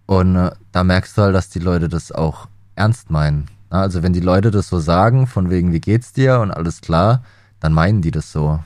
Und 0.06 0.36
äh, 0.36 0.52
da 0.72 0.84
merkst 0.84 1.18
du 1.18 1.22
halt, 1.24 1.36
dass 1.36 1.50
die 1.50 1.60
Leute 1.60 1.90
das 1.90 2.12
auch 2.12 2.48
ernst 2.76 3.10
meinen. 3.10 3.48
Also 3.70 4.04
wenn 4.04 4.14
die 4.14 4.20
Leute 4.20 4.52
das 4.52 4.70
so 4.70 4.80
sagen, 4.80 5.26
von 5.26 5.50
wegen, 5.50 5.72
wie 5.72 5.80
geht's 5.80 6.14
dir 6.14 6.40
und 6.40 6.52
alles 6.52 6.82
klar, 6.82 7.24
dann 7.60 7.74
meinen 7.74 8.02
die 8.02 8.12
das 8.12 8.32
so. 8.32 8.60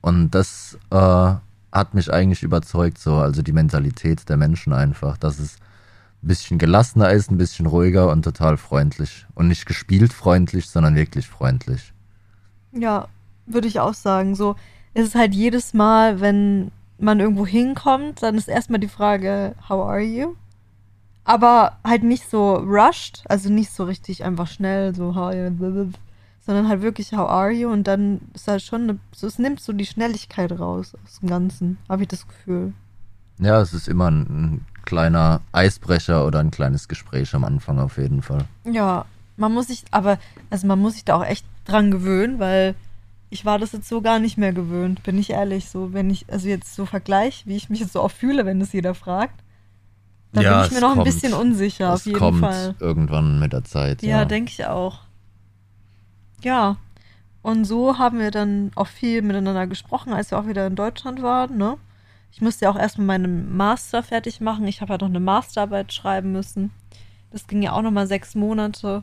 Und 0.00 0.30
das 0.30 0.78
äh, 0.90 1.34
hat 1.72 1.94
mich 1.94 2.12
eigentlich 2.12 2.42
überzeugt, 2.42 2.98
so, 2.98 3.16
also 3.16 3.42
die 3.42 3.52
Mentalität 3.52 4.28
der 4.28 4.36
Menschen 4.36 4.72
einfach, 4.72 5.16
dass 5.16 5.38
es 5.38 5.56
ein 6.22 6.28
bisschen 6.28 6.58
gelassener 6.58 7.10
ist, 7.10 7.30
ein 7.30 7.38
bisschen 7.38 7.66
ruhiger 7.66 8.10
und 8.10 8.22
total 8.22 8.56
freundlich. 8.56 9.26
Und 9.34 9.48
nicht 9.48 9.66
gespielt 9.66 10.12
freundlich, 10.12 10.68
sondern 10.68 10.94
wirklich 10.94 11.26
freundlich. 11.26 11.92
Ja, 12.72 13.08
würde 13.46 13.66
ich 13.66 13.80
auch 13.80 13.94
sagen. 13.94 14.34
So, 14.34 14.56
es 14.94 15.08
ist 15.08 15.14
halt 15.14 15.34
jedes 15.34 15.74
Mal, 15.74 16.20
wenn 16.20 16.70
man 16.98 17.20
irgendwo 17.20 17.46
hinkommt, 17.46 18.22
dann 18.22 18.36
ist 18.36 18.48
erstmal 18.48 18.80
die 18.80 18.88
Frage, 18.88 19.54
how 19.68 19.86
are 19.86 20.00
you? 20.00 20.34
Aber 21.24 21.78
halt 21.84 22.02
nicht 22.02 22.28
so 22.28 22.54
rushed, 22.54 23.24
also 23.28 23.50
nicht 23.50 23.70
so 23.72 23.84
richtig 23.84 24.24
einfach 24.24 24.46
schnell, 24.46 24.94
so 24.94 25.14
how 25.14 25.32
are 25.32 25.48
you, 25.48 25.90
sondern 26.44 26.68
halt 26.68 26.82
wirklich 26.82 27.12
how 27.12 27.28
are 27.28 27.50
you 27.50 27.70
und 27.70 27.84
dann 27.84 28.20
ist 28.34 28.48
halt 28.48 28.62
schon 28.62 28.82
eine, 28.82 28.98
so, 29.12 29.26
es 29.26 29.38
nimmt 29.38 29.60
so 29.60 29.72
die 29.72 29.86
Schnelligkeit 29.86 30.52
raus 30.52 30.94
aus 31.02 31.20
dem 31.20 31.30
Ganzen, 31.30 31.78
habe 31.88 32.02
ich 32.02 32.08
das 32.08 32.28
Gefühl. 32.28 32.74
Ja, 33.38 33.60
es 33.60 33.72
ist 33.72 33.88
immer 33.88 34.10
ein, 34.10 34.20
ein 34.20 34.66
kleiner 34.84 35.40
Eisbrecher 35.52 36.26
oder 36.26 36.40
ein 36.40 36.50
kleines 36.50 36.88
Gespräch 36.88 37.34
am 37.34 37.44
Anfang 37.44 37.78
auf 37.78 37.96
jeden 37.96 38.22
Fall. 38.22 38.44
Ja, 38.64 39.06
man 39.36 39.52
muss 39.52 39.68
sich, 39.68 39.84
aber, 39.90 40.18
also 40.50 40.66
man 40.66 40.78
muss 40.78 40.94
sich 40.94 41.04
da 41.04 41.16
auch 41.16 41.24
echt 41.24 41.46
dran 41.64 41.90
gewöhnen, 41.90 42.38
weil 42.38 42.74
ich 43.34 43.44
war 43.44 43.58
das 43.58 43.72
jetzt 43.72 43.88
so 43.88 44.00
gar 44.00 44.20
nicht 44.20 44.38
mehr 44.38 44.52
gewöhnt, 44.52 45.02
bin 45.02 45.18
ich 45.18 45.30
ehrlich. 45.30 45.68
So, 45.68 45.92
wenn 45.92 46.08
ich, 46.08 46.24
also 46.30 46.46
jetzt 46.48 46.72
so 46.76 46.86
vergleich, 46.86 47.42
wie 47.46 47.56
ich 47.56 47.68
mich 47.68 47.80
jetzt 47.80 47.92
so 47.92 48.00
auch 48.00 48.10
fühle, 48.12 48.46
wenn 48.46 48.60
das 48.60 48.72
jeder 48.72 48.94
fragt, 48.94 49.42
dann 50.32 50.44
Ja, 50.44 50.58
bin 50.58 50.66
ich 50.66 50.72
mir 50.74 50.80
noch 50.80 50.90
ein 50.90 50.94
kommt. 50.98 51.06
bisschen 51.06 51.34
unsicher, 51.34 51.92
auf 51.92 52.06
jeden 52.06 52.16
kommt 52.18 52.38
Fall. 52.40 52.76
irgendwann 52.78 53.40
mit 53.40 53.52
der 53.52 53.64
Zeit. 53.64 54.02
Ja, 54.02 54.18
Ja, 54.20 54.24
denke 54.24 54.52
ich 54.52 54.64
auch. 54.66 55.00
Ja. 56.42 56.76
Und 57.42 57.64
so 57.64 57.98
haben 57.98 58.20
wir 58.20 58.30
dann 58.30 58.70
auch 58.76 58.86
viel 58.86 59.20
miteinander 59.20 59.66
gesprochen, 59.66 60.12
als 60.12 60.30
wir 60.30 60.38
auch 60.38 60.46
wieder 60.46 60.66
in 60.66 60.76
Deutschland 60.76 61.20
waren, 61.20 61.56
ne? 61.58 61.76
Ich 62.30 62.40
musste 62.40 62.64
ja 62.64 62.70
auch 62.70 62.78
erstmal 62.78 63.06
meinen 63.18 63.56
Master 63.56 64.02
fertig 64.02 64.40
machen. 64.40 64.66
Ich 64.66 64.80
habe 64.80 64.92
halt 64.92 65.02
noch 65.02 65.08
eine 65.08 65.20
Masterarbeit 65.20 65.92
schreiben 65.92 66.32
müssen. 66.32 66.70
Das 67.30 67.46
ging 67.48 67.62
ja 67.62 67.72
auch 67.72 67.82
nochmal 67.82 68.06
sechs 68.06 68.34
Monate. 68.34 69.02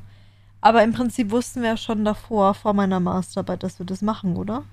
Aber 0.61 0.83
im 0.83 0.93
Prinzip 0.93 1.31
wussten 1.31 1.63
wir 1.63 1.69
ja 1.69 1.77
schon 1.77 2.05
davor, 2.05 2.53
vor 2.53 2.73
meiner 2.73 2.99
Masterarbeit, 2.99 3.63
dass 3.63 3.79
wir 3.79 3.85
das 3.85 4.03
machen, 4.03 4.37
oder? 4.37 4.63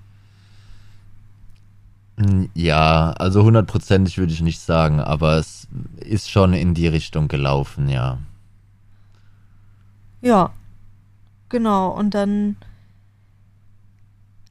Ja, 2.53 3.11
also 3.13 3.43
hundertprozentig 3.43 4.17
würde 4.17 4.33
ich 4.33 4.41
nicht 4.41 4.59
sagen, 4.59 4.99
aber 4.99 5.37
es 5.37 5.67
ist 5.97 6.29
schon 6.29 6.53
in 6.53 6.73
die 6.73 6.87
Richtung 6.87 7.27
gelaufen, 7.27 7.87
ja. 7.87 8.17
Ja, 10.21 10.51
genau. 11.47 11.89
Und 11.89 12.13
dann, 12.13 12.57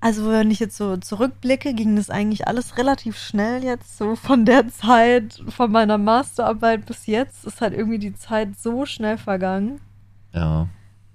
also 0.01 0.31
wenn 0.31 0.51
ich 0.51 0.61
jetzt 0.61 0.79
so 0.79 0.97
zurückblicke, 0.97 1.75
ging 1.75 1.95
das 1.95 2.09
eigentlich 2.09 2.49
alles 2.49 2.79
relativ 2.79 3.19
schnell 3.19 3.63
jetzt, 3.63 3.99
so 3.99 4.17
von 4.17 4.47
der 4.47 4.69
Zeit, 4.69 5.43
von 5.49 5.71
meiner 5.71 5.99
Masterarbeit 5.99 6.87
bis 6.87 7.07
jetzt, 7.07 7.45
ist 7.45 7.61
halt 7.61 7.75
irgendwie 7.75 7.99
die 7.99 8.15
Zeit 8.15 8.59
so 8.59 8.87
schnell 8.87 9.19
vergangen. 9.19 9.79
Ja. 10.33 10.69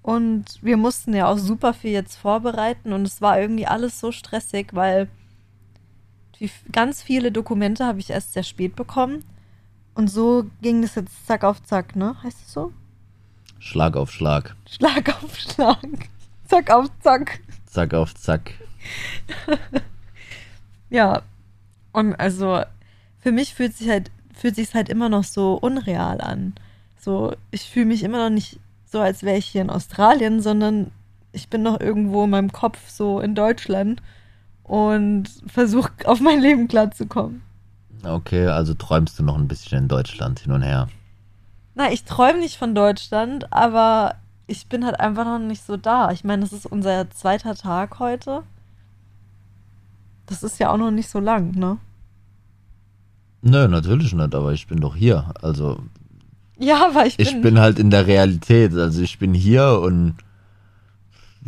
Und 0.03 0.45
wir 0.61 0.77
mussten 0.77 1.13
ja 1.15 1.27
auch 1.27 1.37
super 1.37 1.73
viel 1.73 1.91
jetzt 1.91 2.15
vorbereiten 2.17 2.93
und 2.93 3.07
es 3.07 3.21
war 3.21 3.39
irgendwie 3.39 3.65
alles 3.65 3.99
so 3.99 4.11
stressig, 4.11 4.67
weil 4.73 5.07
die, 6.39 6.51
ganz 6.71 7.01
viele 7.01 7.31
Dokumente 7.31 7.85
habe 7.85 7.99
ich 7.99 8.09
erst 8.09 8.33
sehr 8.33 8.43
spät 8.43 8.75
bekommen. 8.75 9.23
Und 9.95 10.09
so 10.09 10.45
ging 10.61 10.81
das 10.81 10.95
jetzt 10.95 11.25
zack 11.25 11.43
auf 11.43 11.63
zack, 11.63 11.95
ne? 11.95 12.15
Heißt 12.21 12.37
es 12.45 12.53
so? 12.53 12.73
Schlag 13.59 13.95
auf 13.95 14.11
Schlag. 14.11 14.55
Schlag 14.69 15.23
auf 15.23 15.37
Schlag. 15.37 15.79
Zack 16.47 16.69
auf 16.69 16.87
zack. 17.01 17.39
Zack 17.65 17.93
auf 17.93 18.13
Zack. 18.13 18.51
Ja. 20.89 21.23
Und 21.91 22.13
also 22.19 22.61
für 23.19 23.31
mich 23.31 23.55
fühlt 23.55 23.75
sich 23.75 23.89
halt 23.89 24.11
fühlt 24.33 24.55
sich 24.55 24.73
halt 24.73 24.89
immer 24.89 25.09
noch 25.09 25.23
so 25.23 25.55
unreal 25.55 26.21
an. 26.21 26.53
So, 26.99 27.35
ich 27.51 27.69
fühle 27.69 27.87
mich 27.87 28.03
immer 28.03 28.19
noch 28.19 28.29
nicht 28.29 28.59
so, 28.93 29.01
als 29.01 29.23
wäre 29.23 29.37
ich 29.37 29.47
hier 29.47 29.63
in 29.63 29.71
Australien, 29.71 30.39
sondern 30.39 30.91
ich 31.31 31.49
bin 31.49 31.63
noch 31.63 31.79
irgendwo 31.79 32.23
in 32.23 32.29
meinem 32.29 32.51
Kopf 32.51 32.77
so 32.87 33.19
in 33.19 33.33
Deutschland 33.33 34.01
und 34.61 35.25
versuche 35.47 35.91
auf 36.05 36.21
mein 36.21 36.39
Leben 36.39 36.67
klarzukommen. 36.67 37.41
Okay, 38.05 38.47
also 38.47 38.73
träumst 38.73 39.17
du 39.17 39.23
noch 39.23 39.37
ein 39.37 39.47
bisschen 39.47 39.79
in 39.79 39.87
Deutschland 39.87 40.39
hin 40.39 40.51
und 40.51 40.61
her. 40.61 40.87
Na, 41.73 41.91
ich 41.91 42.03
träume 42.03 42.39
nicht 42.39 42.57
von 42.57 42.75
Deutschland, 42.75 43.51
aber 43.51 44.15
ich 44.45 44.67
bin 44.67 44.85
halt 44.85 44.99
einfach 44.99 45.25
noch 45.25 45.39
nicht 45.39 45.65
so 45.65 45.75
da. 45.75 46.11
Ich 46.11 46.23
meine, 46.23 46.43
das 46.43 46.53
ist 46.53 46.67
unser 46.67 47.09
zweiter 47.09 47.55
Tag 47.55 47.97
heute. 47.97 48.43
Das 50.27 50.43
ist 50.43 50.59
ja 50.59 50.69
auch 50.69 50.77
noch 50.77 50.91
nicht 50.91 51.09
so 51.09 51.19
lang, 51.19 51.55
ne? 51.55 51.77
Nö, 53.41 53.67
natürlich 53.67 54.13
nicht, 54.13 54.35
aber 54.35 54.53
ich 54.53 54.67
bin 54.67 54.79
doch 54.79 54.95
hier. 54.95 55.33
Also 55.41 55.79
Ja, 56.63 56.87
aber 56.89 57.05
ich 57.05 57.17
bin. 57.17 57.25
ich 57.27 57.41
bin 57.41 57.59
halt 57.59 57.77
in 57.79 57.89
der 57.89 58.07
Realität. 58.07 58.73
Also 58.73 59.01
ich 59.01 59.19
bin 59.19 59.33
hier 59.33 59.79
und 59.83 60.15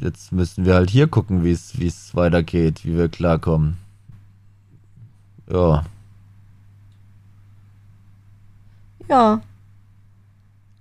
jetzt 0.01 0.31
müssen 0.31 0.65
wir 0.65 0.73
halt 0.75 0.89
hier 0.89 1.07
gucken, 1.07 1.43
wie 1.43 1.51
es 1.51 1.73
es 1.79 2.15
weitergeht, 2.15 2.83
wie 2.85 2.97
wir 2.97 3.07
klarkommen. 3.09 3.77
Ja, 5.51 5.83
Ja. 9.07 9.41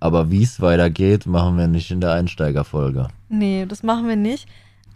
aber 0.01 0.31
wie 0.31 0.42
es 0.42 0.61
weitergeht, 0.61 1.27
machen 1.27 1.59
wir 1.59 1.68
nicht 1.68 1.90
in 1.90 2.01
der 2.01 2.12
Einsteigerfolge. 2.12 3.09
Nee, 3.29 3.66
das 3.66 3.83
machen 3.83 4.09
wir 4.09 4.16
nicht. 4.16 4.49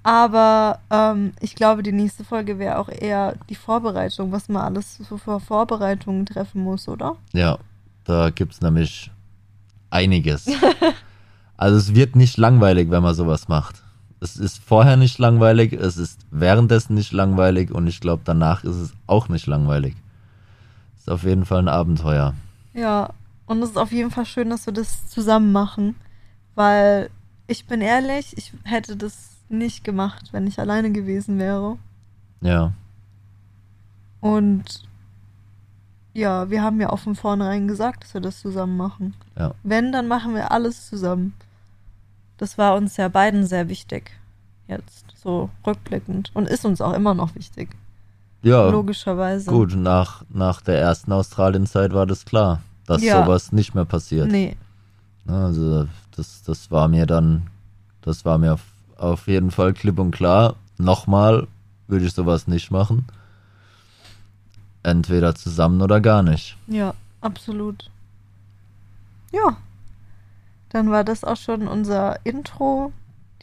Aber 0.03 0.79
ähm, 0.90 1.33
ich 1.40 1.55
glaube, 1.55 1.83
die 1.83 1.92
nächste 1.92 2.24
Folge 2.24 2.59
wäre 2.59 2.79
auch 2.79 2.88
eher 2.88 3.35
die 3.51 3.55
Vorbereitung, 3.57 4.33
was 4.33 4.48
man 4.48 4.62
alles 4.62 4.96
so 4.96 5.18
für 5.18 5.38
Vorbereitungen 5.40 6.24
treffen 6.24 6.62
muss, 6.62 6.88
oder? 6.88 7.16
Ja, 7.35 7.59
da 8.05 8.31
gibt's 8.31 8.62
nämlich 8.62 9.11
einiges. 9.90 10.46
Also 11.57 11.77
es 11.77 11.94
wird 11.94 12.14
nicht 12.14 12.37
langweilig, 12.37 12.90
wenn 12.90 13.03
man 13.03 13.14
sowas 13.14 13.48
macht. 13.48 13.83
Es 14.20 14.37
ist 14.37 14.59
vorher 14.59 14.96
nicht 14.96 15.18
langweilig, 15.18 15.72
es 15.72 15.96
ist 15.96 16.20
währenddessen 16.31 16.94
nicht 16.94 17.12
langweilig 17.12 17.70
und 17.70 17.87
ich 17.87 18.01
glaube, 18.01 18.22
danach 18.24 18.64
ist 18.64 18.77
es 18.77 18.92
auch 19.07 19.29
nicht 19.29 19.46
langweilig. 19.46 19.94
Ist 20.96 21.11
auf 21.11 21.22
jeden 21.24 21.44
Fall 21.44 21.61
ein 21.61 21.68
Abenteuer. 21.68 22.35
Ja, 22.74 23.11
und 23.46 23.62
es 23.62 23.70
ist 23.70 23.77
auf 23.79 23.92
jeden 23.92 24.11
Fall 24.11 24.27
schön, 24.27 24.51
dass 24.51 24.66
wir 24.66 24.72
das 24.72 25.09
zusammen 25.09 25.53
machen, 25.53 25.94
weil 26.55 27.11
ich 27.46 27.66
bin 27.66 27.81
ehrlich, 27.81 28.37
ich 28.37 28.53
hätte 28.64 28.96
das 28.96 29.37
nicht 29.48 29.85
gemacht, 29.85 30.29
wenn 30.33 30.46
ich 30.46 30.59
alleine 30.59 30.92
gewesen 30.92 31.38
wäre. 31.38 31.79
Ja, 32.40 32.72
Und 34.20 34.88
ja, 36.18 36.50
wir 36.50 36.62
haben 36.62 36.81
ja 36.81 36.90
auch 36.90 36.98
von 36.98 37.14
vornherein 37.14 37.68
gesagt, 37.68 38.04
dass 38.04 38.14
wir 38.14 38.20
das 38.20 38.40
zusammen 38.40 38.76
machen. 38.76 39.14
ja, 39.38 39.52
Wenn, 39.62 39.92
dann 39.92 40.09
machen 40.09 40.35
wir 40.35 40.50
alles 40.52 40.88
zusammen. 40.88 41.35
Das 42.37 42.59
war 42.59 42.76
uns 42.76 42.96
ja 42.96 43.09
beiden 43.09 43.46
sehr 43.46 43.68
wichtig. 43.68 44.12
Jetzt, 44.66 45.07
so 45.16 45.50
rückblickend. 45.66 46.31
Und 46.35 46.48
ist 46.48 46.64
uns 46.64 46.81
auch 46.81 46.92
immer 46.92 47.14
noch 47.14 47.35
wichtig. 47.35 47.70
ja. 48.42 48.68
Logischerweise. 48.68 49.50
Gut, 49.50 49.74
nach, 49.76 50.24
nach 50.28 50.61
der 50.61 50.81
ersten 50.81 51.12
Australienzeit 51.12 51.92
war 51.92 52.07
das 52.07 52.24
klar, 52.24 52.61
dass 52.87 53.02
Ja. 53.02 53.22
sowas 53.24 53.52
nicht 53.52 53.74
mehr 53.74 53.85
passiert. 53.85 54.31
Nee. 54.31 54.57
Also 55.26 55.87
das, 56.16 56.42
das 56.42 56.70
war 56.70 56.88
mir 56.88 57.07
dann, 57.07 57.48
das 58.02 58.24
war 58.24 58.38
mir 58.38 58.54
auf, 58.54 58.64
auf 58.96 59.26
jeden 59.26 59.50
Fall 59.50 59.72
klipp 59.72 59.98
und 59.98 60.11
klar. 60.12 60.54
Nochmal 60.78 61.46
würde 61.87 62.04
ich 62.07 62.12
sowas 62.12 62.46
nicht 62.46 62.70
machen. 62.70 63.07
Entweder 64.82 65.34
zusammen 65.34 65.82
oder 65.82 66.00
gar 66.00 66.22
nicht. 66.22 66.56
Ja, 66.66 66.94
absolut. 67.20 67.90
Ja. 69.32 69.56
Dann 70.70 70.90
war 70.90 71.04
das 71.04 71.24
auch 71.24 71.36
schon 71.36 71.66
unser 71.66 72.24
Intro, 72.24 72.92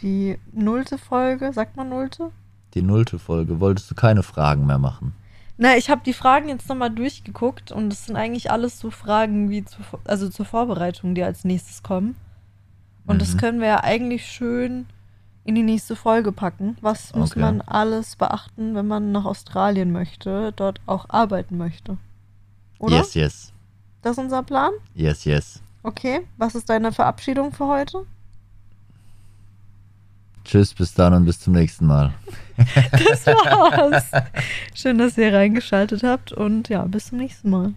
die 0.02 0.38
nullte 0.54 0.98
Folge. 0.98 1.52
Sagt 1.54 1.76
man 1.76 1.90
nullte? 1.90 2.32
Die 2.74 2.82
nullte 2.82 3.20
Folge. 3.20 3.60
Wolltest 3.60 3.90
du 3.92 3.96
keine 3.96 4.24
Fragen 4.24 4.66
mehr 4.66 4.78
machen? 4.78 5.14
Na, 5.58 5.78
ich 5.78 5.90
habe 5.90 6.02
die 6.06 6.14
Fragen 6.14 6.50
jetzt 6.50 6.68
nochmal 6.68 6.90
durchgeguckt 6.92 7.72
und 7.72 7.92
es 7.92 8.06
sind 8.06 8.18
eigentlich 8.18 8.52
alles 8.52 8.78
so 8.80 8.92
Fragen 8.92 9.50
wie 9.50 9.64
zu, 9.64 9.78
also 10.04 10.28
zur 10.30 10.46
Vorbereitung, 10.46 11.16
die 11.16 11.24
als 11.24 11.46
nächstes 11.46 11.82
kommen. 11.82 12.16
Und 13.08 13.22
das 13.22 13.36
Mhm. 13.36 13.38
können 13.38 13.60
wir 13.62 13.68
ja 13.68 13.84
eigentlich 13.84 14.26
schön 14.26 14.86
in 15.46 15.56
die 15.56 15.64
nächste 15.64 15.96
Folge 15.96 16.32
packen. 16.34 16.76
Was 16.82 17.14
muss 17.16 17.32
Okay. 17.32 17.40
man 17.40 17.62
alles 17.62 18.16
beachten, 18.18 18.76
wenn 18.76 18.88
man 18.88 19.12
nach 19.14 19.24
Australien 19.26 19.92
möchte, 19.94 20.52
dort 20.56 20.82
auch 20.88 21.06
arbeiten 21.10 21.58
möchte? 21.58 21.98
Oder? 22.80 22.98
Yes, 22.98 23.14
yes. 23.14 23.54
Das 24.02 24.14
ist 24.18 24.24
unser 24.24 24.44
Plan? 24.44 24.72
Yes, 24.94 25.24
yes. 25.24 25.62
Okay. 25.84 26.22
Was 26.38 26.56
ist 26.56 26.70
deine 26.70 26.92
Verabschiedung 26.92 27.54
für 27.54 27.68
heute? 27.68 28.06
Tschüss, 30.44 30.74
bis 30.74 30.94
dann 30.94 31.14
und 31.14 31.26
bis 31.26 31.40
zum 31.40 31.54
nächsten 31.54 31.86
Mal. 31.88 32.14
Das 32.92 33.26
war's. 33.26 34.06
Schön, 34.74 34.98
dass 34.98 35.18
ihr 35.18 35.34
reingeschaltet 35.34 36.04
habt 36.04 36.32
und 36.32 36.70
ja, 36.70 36.84
bis 36.86 37.08
zum 37.08 37.18
nächsten 37.18 37.50
Mal. 37.50 37.74